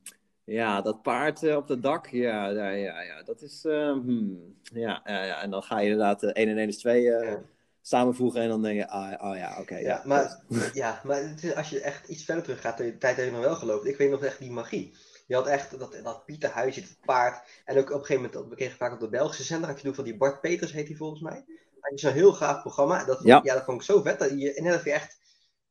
ja, 0.43 0.81
dat 0.81 1.01
paard 1.01 1.43
uh, 1.43 1.55
op 1.55 1.67
het 1.67 1.83
dak, 1.83 2.07
ja, 2.07 2.49
ja, 2.49 3.01
ja, 3.01 3.23
dat 3.23 3.41
is, 3.41 3.63
hmm, 3.63 4.55
ja, 4.73 5.01
ja, 5.05 5.41
en 5.41 5.49
dan 5.49 5.63
ga 5.63 5.79
je 5.79 5.89
inderdaad 5.89 6.23
uh, 6.23 6.29
1 6.33 6.47
en 6.47 6.57
1 6.57 6.67
is 6.67 6.77
2 6.77 7.01
ja. 7.01 7.41
Samenvoegen 7.81 8.41
en 8.41 8.47
dan 8.47 8.61
denk 8.61 8.79
je, 8.79 8.87
ah, 8.87 9.29
oh 9.29 9.37
ja, 9.37 9.51
oké. 9.51 9.61
Okay, 9.61 9.81
ja, 9.81 9.87
ja, 9.87 10.01
maar, 10.05 10.41
ja, 10.73 11.01
maar 11.03 11.33
als 11.55 11.69
je 11.69 11.81
echt 11.81 12.07
iets 12.07 12.23
verder 12.23 12.43
terug 12.43 12.61
gaat, 12.61 12.77
de 12.77 12.97
tijd 12.97 13.17
je 13.17 13.31
nog 13.31 13.41
wel 13.41 13.55
geloofd. 13.55 13.85
Ik 13.85 13.97
weet 13.97 14.09
nog 14.09 14.23
echt 14.23 14.39
die 14.39 14.51
magie. 14.51 14.93
Je 15.27 15.35
had 15.35 15.47
echt 15.47 15.79
dat, 15.79 15.99
dat 16.03 16.25
Pieterhuisje, 16.25 16.81
het 16.81 16.97
paard. 17.05 17.47
En 17.65 17.77
ook 17.77 17.89
op 17.89 17.99
een 17.99 18.05
gegeven 18.05 18.29
moment, 18.31 18.49
we 18.49 18.55
kregen 18.55 18.77
vaak 18.77 18.93
op 18.93 18.99
de 18.99 19.09
Belgische 19.09 19.43
zender, 19.43 19.69
had 19.69 19.77
je 19.77 19.83
toen 19.83 19.95
van 19.95 20.03
die 20.03 20.17
Bart 20.17 20.41
Peters, 20.41 20.71
heet 20.71 20.87
hij 20.87 20.97
volgens 20.97 21.21
mij. 21.21 21.45
Had 21.79 21.91
je 21.91 22.07
zo'n 22.07 22.13
heel 22.13 22.33
gaaf 22.33 22.61
programma. 22.61 23.05
Dat, 23.05 23.19
ja. 23.23 23.39
ja. 23.43 23.53
dat 23.53 23.63
vond 23.63 23.81
ik 23.81 23.85
zo 23.85 24.01
vet, 24.01 24.19
dat 24.19 24.29
je, 24.29 24.53
en 24.53 24.63
dat 24.63 24.83
je 24.83 24.91
echt 24.91 25.19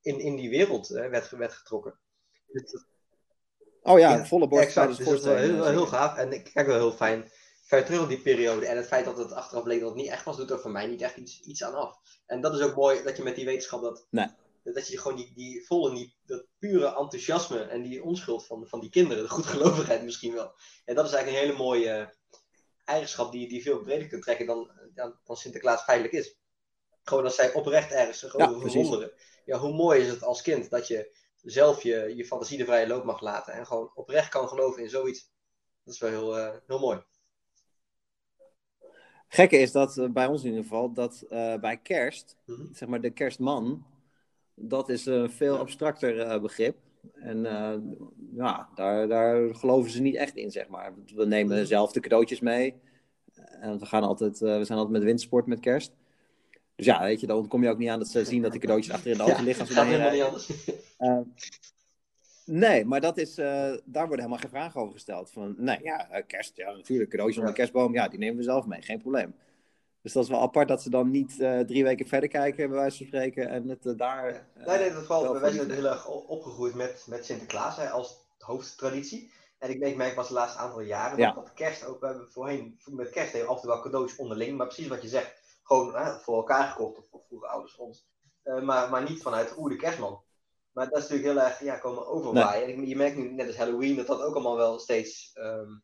in, 0.03 0.21
in 0.21 0.37
die 0.37 0.51
wereld 0.51 0.91
uh, 0.91 1.09
werd, 1.09 1.31
werd 1.31 1.53
getrokken. 1.53 1.95
Dus, 2.47 2.85
oh 3.83 3.99
ja, 3.99 4.25
volle 4.25 4.49
borst. 4.49 4.65
Exact, 4.65 4.97
dus 4.97 5.07
dat 5.07 5.15
is 5.15 5.25
wel 5.25 5.37
heel, 5.37 5.67
heel 5.67 5.87
gaaf. 5.87 6.17
En 6.17 6.33
ik 6.33 6.51
kijk 6.53 6.67
wel 6.67 6.77
heel 6.77 6.93
fijn 6.93 7.31
ver 7.69 7.85
terug 7.85 8.03
op 8.03 8.09
die 8.09 8.21
periode. 8.21 8.67
En 8.67 8.77
het 8.77 8.87
feit 8.87 9.05
dat 9.05 9.19
het 9.19 9.33
achteraf 9.33 9.63
bleek 9.63 9.81
dat 9.81 9.89
het 9.89 9.99
niet 9.99 10.11
echt 10.11 10.25
was, 10.25 10.37
doet 10.37 10.51
er 10.51 10.61
voor 10.61 10.71
mij 10.71 10.87
niet 10.87 11.03
echt 11.03 11.17
iets, 11.17 11.41
iets 11.41 11.65
aan 11.65 11.75
af. 11.75 11.99
En 12.27 12.41
dat 12.41 12.55
is 12.55 12.61
ook 12.61 12.77
mooi, 12.77 13.03
dat 13.03 13.17
je 13.17 13.23
met 13.23 13.37
die 13.37 13.45
wetenschap 13.45 13.83
dat... 13.83 14.07
Nee 14.11 14.27
dat 14.73 14.89
je 14.89 14.99
gewoon 14.99 15.17
die, 15.17 15.33
die 15.35 15.67
volle, 15.67 15.95
die, 15.95 16.17
dat 16.27 16.47
pure 16.59 16.97
enthousiasme 16.97 17.61
en 17.61 17.83
die 17.83 18.03
onschuld 18.03 18.47
van, 18.47 18.67
van 18.69 18.81
die 18.81 18.91
kinderen, 18.91 19.23
de 19.23 19.29
goedgelovigheid 19.31 20.03
misschien 20.03 20.35
wel. 20.35 20.53
En 20.85 20.95
dat 20.95 21.07
is 21.07 21.13
eigenlijk 21.13 21.43
een 21.43 21.49
hele 21.49 21.65
mooie 21.65 22.15
eigenschap 22.85 23.33
die, 23.33 23.49
die 23.49 23.63
veel 23.63 23.81
breder 23.81 24.09
kunt 24.09 24.23
trekken 24.23 24.47
dan, 24.47 24.71
dan, 24.95 25.19
dan 25.25 25.37
Sinterklaas 25.37 25.83
feitelijk 25.83 26.15
is. 26.15 26.37
Gewoon 27.03 27.25
als 27.25 27.35
zij 27.35 27.53
oprecht 27.53 27.93
ergens 27.93 28.25
over 28.25 28.41
ja, 28.41 28.59
verwonderen. 28.59 29.13
Ja, 29.45 29.59
hoe 29.59 29.73
mooi 29.73 30.01
is 30.01 30.09
het 30.09 30.23
als 30.23 30.43
kind 30.43 30.71
dat 30.71 30.87
je 30.87 31.17
zelf 31.43 31.83
je, 31.83 32.13
je 32.17 32.25
fantasie 32.25 32.59
de 32.59 32.65
vrije 32.65 32.87
loop 32.87 33.05
mag 33.05 33.21
laten 33.21 33.53
en 33.53 33.67
gewoon 33.67 33.91
oprecht 33.95 34.29
kan 34.29 34.49
geloven 34.49 34.83
in 34.83 34.91
zoiets. 34.91 35.33
Dat 35.85 35.95
is 35.95 36.01
wel 36.01 36.11
heel, 36.11 36.39
uh, 36.39 36.55
heel 36.67 36.79
mooi. 36.79 37.03
Gekke 39.29 39.59
is 39.59 39.73
dat 39.73 39.97
uh, 39.97 40.09
bij 40.09 40.27
ons 40.27 40.43
in 40.43 40.49
ieder 40.49 40.63
geval, 40.63 40.93
dat 40.93 41.25
uh, 41.31 41.55
bij 41.57 41.77
kerst, 41.77 42.37
mm 42.47 42.55
-hmm. 42.55 42.69
zeg 42.75 42.89
maar 42.89 43.01
de 43.01 43.11
kerstman, 43.11 43.87
dat 44.55 44.89
is 44.89 45.07
een 45.07 45.31
veel 45.31 45.59
abstracter 45.59 46.17
uh, 46.17 46.41
begrip. 46.41 46.77
En 47.15 47.45
uh, 47.45 47.75
ja, 48.35 48.69
daar, 48.75 49.09
daar 49.09 49.55
geloven 49.55 49.91
ze 49.91 50.03
niet 50.03 50.15
echt 50.15 50.37
in, 50.37 50.51
zeg 50.51 50.69
maar. 50.69 50.95
We 51.15 51.27
nemen 51.27 51.67
zelf 51.67 51.93
de 51.93 52.01
cadeautjes 52.01 52.41
mee. 52.41 52.75
En 53.61 53.79
we, 53.79 53.87
gaan 53.87 54.03
altijd, 54.03 54.41
uh, 54.41 54.57
we 54.57 54.65
zijn 54.65 54.79
altijd 54.79 54.97
met 54.97 55.03
windsport 55.03 55.47
met 55.47 55.61
kerst. 55.61 55.93
Dus 56.77 56.87
ja, 56.87 57.03
weet 57.03 57.21
je, 57.21 57.27
dan 57.27 57.49
kom 57.49 57.63
je 57.63 57.71
ook 57.71 57.79
niet 57.79 57.89
aan 57.89 57.99
dat 57.99 58.09
ze 58.09 58.25
zien 58.25 58.43
dat 58.43 58.53
die 58.53 58.61
cadeautjes 58.61 58.95
achter 58.95 59.11
in 59.11 59.17
de 59.17 59.23
auto 59.29 59.43
liggen. 59.43 59.67
Als 59.67 59.75
we 59.75 59.85
helemaal 59.85 60.13
niet 60.13 60.23
anders. 60.23 60.51
Nee, 62.49 62.85
maar 62.85 63.01
dat 63.01 63.19
is, 63.19 63.35
daar 63.35 63.81
worden 63.85 64.17
helemaal 64.17 64.39
geen 64.39 64.51
vragen 64.51 64.81
over 64.81 64.93
gesteld. 64.93 65.31
Van, 65.31 65.55
nee, 65.57 65.79
ja, 65.83 66.23
kerst, 66.27 66.57
ja, 66.57 66.73
natuurlijk, 66.73 67.11
cadeautjes 67.11 67.39
onder 67.39 67.55
de 67.55 67.61
kerstboom, 67.61 67.93
ja, 67.93 68.09
die 68.09 68.19
nemen 68.19 68.37
we 68.37 68.43
zelf 68.43 68.67
mee, 68.67 68.83
geen 68.83 69.01
probleem. 69.01 69.35
Dus 70.03 70.13
dat 70.13 70.23
is 70.25 70.31
wel 70.31 70.41
apart 70.41 70.69
dat 70.69 70.83
ze 70.83 70.91
dan 70.91 71.11
niet 71.11 71.39
uh, 71.39 71.61
drie 71.61 71.85
weken 71.85 72.07
verder 72.07 72.29
kijken, 72.29 72.69
bij 72.69 72.79
wijze 72.79 72.97
van 72.97 73.07
spreken, 73.07 73.49
en 73.49 73.69
het 73.69 73.87
uh, 73.87 73.97
daar... 73.97 74.47
Nee, 74.67 74.79
nee, 74.79 74.93
dat 74.93 75.07
valt. 75.07 75.41
Wij 75.41 75.51
zijn 75.51 75.71
heel 75.71 75.87
erg 75.87 76.09
opgegroeid 76.09 76.75
met, 76.75 77.07
met 77.09 77.25
Sinterklaas 77.25 77.77
hè, 77.77 77.89
als 77.89 78.27
hoofdtraditie. 78.39 79.31
En 79.59 79.71
ik, 79.71 79.97
merk 79.97 80.15
pas 80.15 80.29
de 80.29 80.35
laatste 80.35 80.59
aantal 80.59 80.81
jaren 80.81 81.19
ja. 81.19 81.33
dat 81.33 81.53
kerst 81.55 81.87
ook, 81.87 82.01
we 82.01 82.07
hebben 82.07 82.31
voorheen, 82.31 82.79
met 82.85 83.11
kerst 83.11 83.33
hebben 83.33 83.51
we 83.51 83.57
af 83.57 83.63
en 83.63 83.63
toe 83.63 83.71
wel 83.71 83.83
cadeautjes 83.83 84.19
onderling, 84.19 84.57
maar 84.57 84.67
precies 84.67 84.89
wat 84.89 85.03
je 85.03 85.09
zegt, 85.09 85.61
gewoon 85.63 85.93
voor 86.21 86.37
elkaar 86.37 86.69
gekocht, 86.69 86.99
of, 86.99 87.05
of 87.11 87.27
vroeger 87.27 87.49
ouders 87.49 87.77
ons. 87.77 88.09
maar, 88.63 88.91
maar 88.91 89.03
niet 89.03 89.23
vanuit 89.23 89.55
oeh, 89.57 89.71
de 89.71 89.77
kerstman. 89.77 90.23
Maar 90.73 90.89
dat 90.89 91.03
is 91.03 91.09
natuurlijk 91.09 91.29
heel 91.29 91.49
erg, 91.49 91.61
ja, 91.61 91.77
komen 91.77 92.07
overwaaien. 92.07 92.69
En 92.69 92.87
je 92.87 92.97
merkt 92.97 93.17
nu, 93.17 93.33
net 93.33 93.47
als 93.47 93.57
Halloween, 93.57 93.97
dat 93.97 94.07
dat 94.07 94.23
ook 94.23 94.35
allemaal 94.35 94.57
wel 94.57 94.79
steeds... 94.79 95.31
Um, 95.35 95.83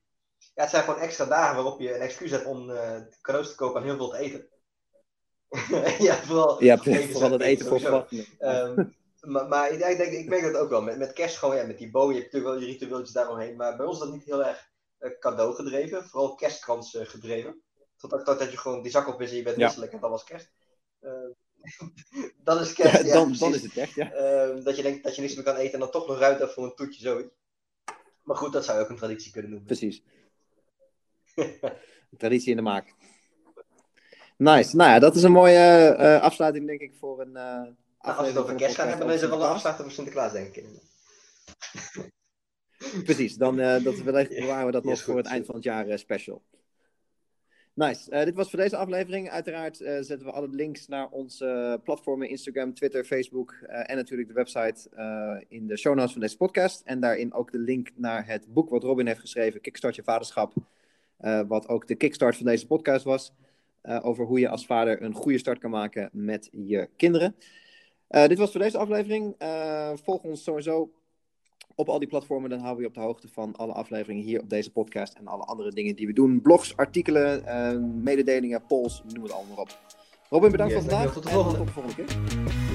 ja, 0.55 0.63
het 0.63 0.71
zijn 0.71 0.83
gewoon 0.83 1.01
extra 1.01 1.25
dagen 1.25 1.55
waarop 1.55 1.81
je 1.81 1.95
een 1.95 2.01
excuus 2.01 2.31
hebt 2.31 2.47
om 2.47 2.71
uh, 2.71 3.01
cadeaus 3.21 3.49
te 3.49 3.55
kopen 3.55 3.81
en 3.81 3.87
heel 3.87 3.97
veel 3.97 4.09
te 4.09 4.19
eten. 4.19 4.49
ja, 6.07 6.17
vooral, 6.17 6.65
ja, 6.65 6.79
vooral 6.79 7.31
het 7.31 7.41
eten 7.41 7.67
voor 7.67 8.07
um, 8.41 8.95
maar, 9.21 9.49
maar 9.49 9.71
ik, 9.71 9.79
denk, 9.79 10.13
ik 10.13 10.29
merk 10.29 10.43
dat 10.43 10.57
ook 10.57 10.69
wel. 10.69 10.83
Met, 10.83 10.99
met 10.99 11.13
kerst 11.13 11.37
gewoon, 11.37 11.57
ja, 11.57 11.67
met 11.67 11.79
die 11.79 11.91
boom, 11.91 12.13
je 12.13 12.21
hebt 12.21 12.33
natuurlijk 12.33 12.55
wel 12.55 12.69
je 12.69 12.73
ritueeltjes 12.73 13.13
daaromheen. 13.13 13.57
Maar 13.57 13.77
bij 13.77 13.87
ons 13.87 13.99
is 13.99 14.05
dat 14.05 14.13
niet 14.13 14.25
heel 14.25 14.45
erg 14.45 14.71
uh, 15.01 15.19
cadeau 15.19 15.55
gedreven. 15.55 16.05
Vooral 16.05 16.35
kerstkrans 16.35 16.95
uh, 16.95 17.07
gedreven. 17.07 17.63
Totdat 17.97 18.27
dat, 18.27 18.39
dat 18.39 18.51
je 18.51 18.57
gewoon 18.57 18.83
die 18.83 18.91
zak 18.91 19.09
op 19.09 19.21
is 19.21 19.31
en 19.31 19.37
je 19.37 19.43
bent 19.43 19.57
wisselijk 19.57 19.93
en 19.93 20.01
dat 20.01 20.11
was 20.11 20.25
kerst. 20.25 20.53
dan 22.45 22.61
is 22.61 22.73
kerst, 22.73 23.07
ja, 23.07 23.13
dan, 23.13 23.33
dan, 23.39 23.55
is 23.55 23.63
het 23.63 23.77
echt, 23.77 23.95
ja. 23.95 24.13
Ehm, 24.13 24.63
dat 24.63 24.77
je 24.77 24.83
denkt 24.83 25.05
dat 25.05 25.15
je 25.15 25.21
niks 25.21 25.35
meer 25.35 25.45
kan 25.45 25.57
eten 25.57 25.73
en 25.73 25.81
dan 25.81 25.91
toch 25.91 26.07
nog 26.07 26.19
ruimte 26.19 26.43
hebt 26.43 26.55
voor 26.55 26.65
een 26.65 26.75
toetje, 26.75 27.01
zoiets. 27.01 27.35
Maar 28.23 28.37
goed, 28.37 28.53
dat 28.53 28.65
zou 28.65 28.79
je 28.79 28.85
ook 28.85 28.91
een 28.91 28.97
traditie 28.97 29.33
kunnen 29.33 29.51
noemen. 29.51 29.69
Precies. 29.69 30.03
Traditie 32.19 32.51
in 32.51 32.57
de 32.57 32.63
maak. 32.63 32.95
Nice. 34.37 34.77
Nou 34.77 34.91
ja, 34.91 34.99
dat 34.99 35.17
is 35.17 35.23
een 35.23 35.33
mooie 35.33 35.97
uh, 35.99 36.21
afsluiting, 36.21 36.67
denk 36.67 36.81
ik, 36.81 36.95
voor 36.95 37.21
een. 37.21 37.29
Uh, 37.29 37.35
nou, 37.35 37.75
als 37.99 38.21
we 38.21 38.27
het 38.27 38.37
over 38.37 38.55
kerst 38.55 38.75
gaan 38.75 38.89
hebben, 38.89 39.07
dan 39.07 39.17
is 39.17 39.23
er 39.23 39.29
wel 39.29 39.43
een 39.43 39.49
afsluiting 39.49 39.87
voor 39.87 39.97
Sinterklaas, 39.97 40.33
denk 40.33 40.57
ik. 40.57 40.67
Precies, 43.05 43.37
dan 43.37 43.59
uh, 43.59 43.85
dat, 43.85 43.99
wellicht 43.99 44.31
bewaren 44.41 44.67
we 44.67 44.73
dat 44.73 44.85
nog 44.85 45.03
voor 45.03 45.17
het 45.17 45.27
eind 45.27 45.47
van 45.47 45.55
het 45.55 45.65
jaar 45.65 45.99
special. 45.99 46.43
Nice. 47.75 48.11
Uh, 48.11 48.25
dit 48.25 48.35
was 48.35 48.51
voor 48.51 48.59
deze 48.59 48.77
aflevering. 48.77 49.31
Uiteraard 49.31 49.81
uh, 49.81 49.89
zetten 50.01 50.27
we 50.27 50.33
alle 50.33 50.49
links 50.49 50.89
naar 50.89 51.09
onze 51.09 51.81
platformen: 51.85 52.29
Instagram, 52.29 52.75
Twitter, 52.75 53.05
Facebook 53.05 53.57
uh, 53.63 53.91
en 53.91 53.97
natuurlijk 53.97 54.29
de 54.29 54.35
website 54.35 54.89
in 55.49 55.67
de 55.67 55.77
show 55.77 55.95
notes 55.95 56.13
van 56.13 56.21
deze 56.21 56.37
podcast. 56.37 56.83
En 56.85 57.01
daarin 57.01 57.33
ook 57.33 57.53
de 57.53 57.59
link 57.59 57.91
naar 57.95 58.27
het 58.27 58.53
boek 58.53 58.71
wat 58.71 58.83
Robin 58.83 59.07
heeft 59.07 59.21
geschreven: 59.21 59.61
Kickstart 59.61 59.95
je 59.95 60.03
vaderschap. 60.03 60.53
wat 61.47 61.69
ook 61.69 61.87
de 61.87 61.95
kickstart 61.95 62.37
van 62.37 62.47
deze 62.47 62.67
podcast 62.67 63.05
was. 63.05 63.33
over 63.83 64.25
hoe 64.25 64.41
je 64.41 64.49
als 64.49 64.67
vader 64.67 65.03
een 65.03 65.15
goede 65.15 65.39
start 65.39 65.59
kan 65.59 65.71
maken 65.71 66.11
met 66.13 66.49
je 66.53 66.89
kinderen. 66.97 67.37
dit 68.09 68.39
was 68.39 68.51
voor 68.51 68.61
deze 68.61 68.79
aflevering. 68.79 69.37
volg 69.95 70.23
ons 70.23 70.43
sowieso 70.43 70.93
op 71.75 71.89
al 71.89 71.99
die 71.99 72.09
platformen. 72.09 72.51
Dan 72.51 72.59
houden 72.59 72.77
we 72.77 72.83
je 72.83 72.89
op 72.89 72.95
de 72.95 73.07
hoogte 73.07 73.29
van 73.29 73.57
alle 73.57 73.73
afleveringen 73.73 74.25
hier 74.25 74.41
op 74.41 74.51
deze 74.51 74.73
podcast 74.73 75.15
en 75.15 75.27
alle 75.27 75.45
andere 75.45 75.71
dingen 75.71 75.97
die 75.97 76.07
we 76.07 76.13
doen. 76.13 76.41
Blogs, 76.43 76.77
artikelen, 76.77 77.43
uh, 77.47 78.03
mededelingen, 78.03 78.67
polls, 78.67 79.03
noem 79.13 79.23
het 79.23 79.33
allemaal 79.33 79.57
op. 79.57 79.79
Robin, 80.31 80.51
bedankt 80.51 80.73
yes, 80.73 80.83
voor 80.83 80.91
vandaag. 80.91 81.13
Tot 81.13 81.23
de 81.23 81.29
volgende, 81.29 81.59
tot 81.59 81.67
de 81.67 81.73
volgende 81.73 82.05
keer. 82.05 82.74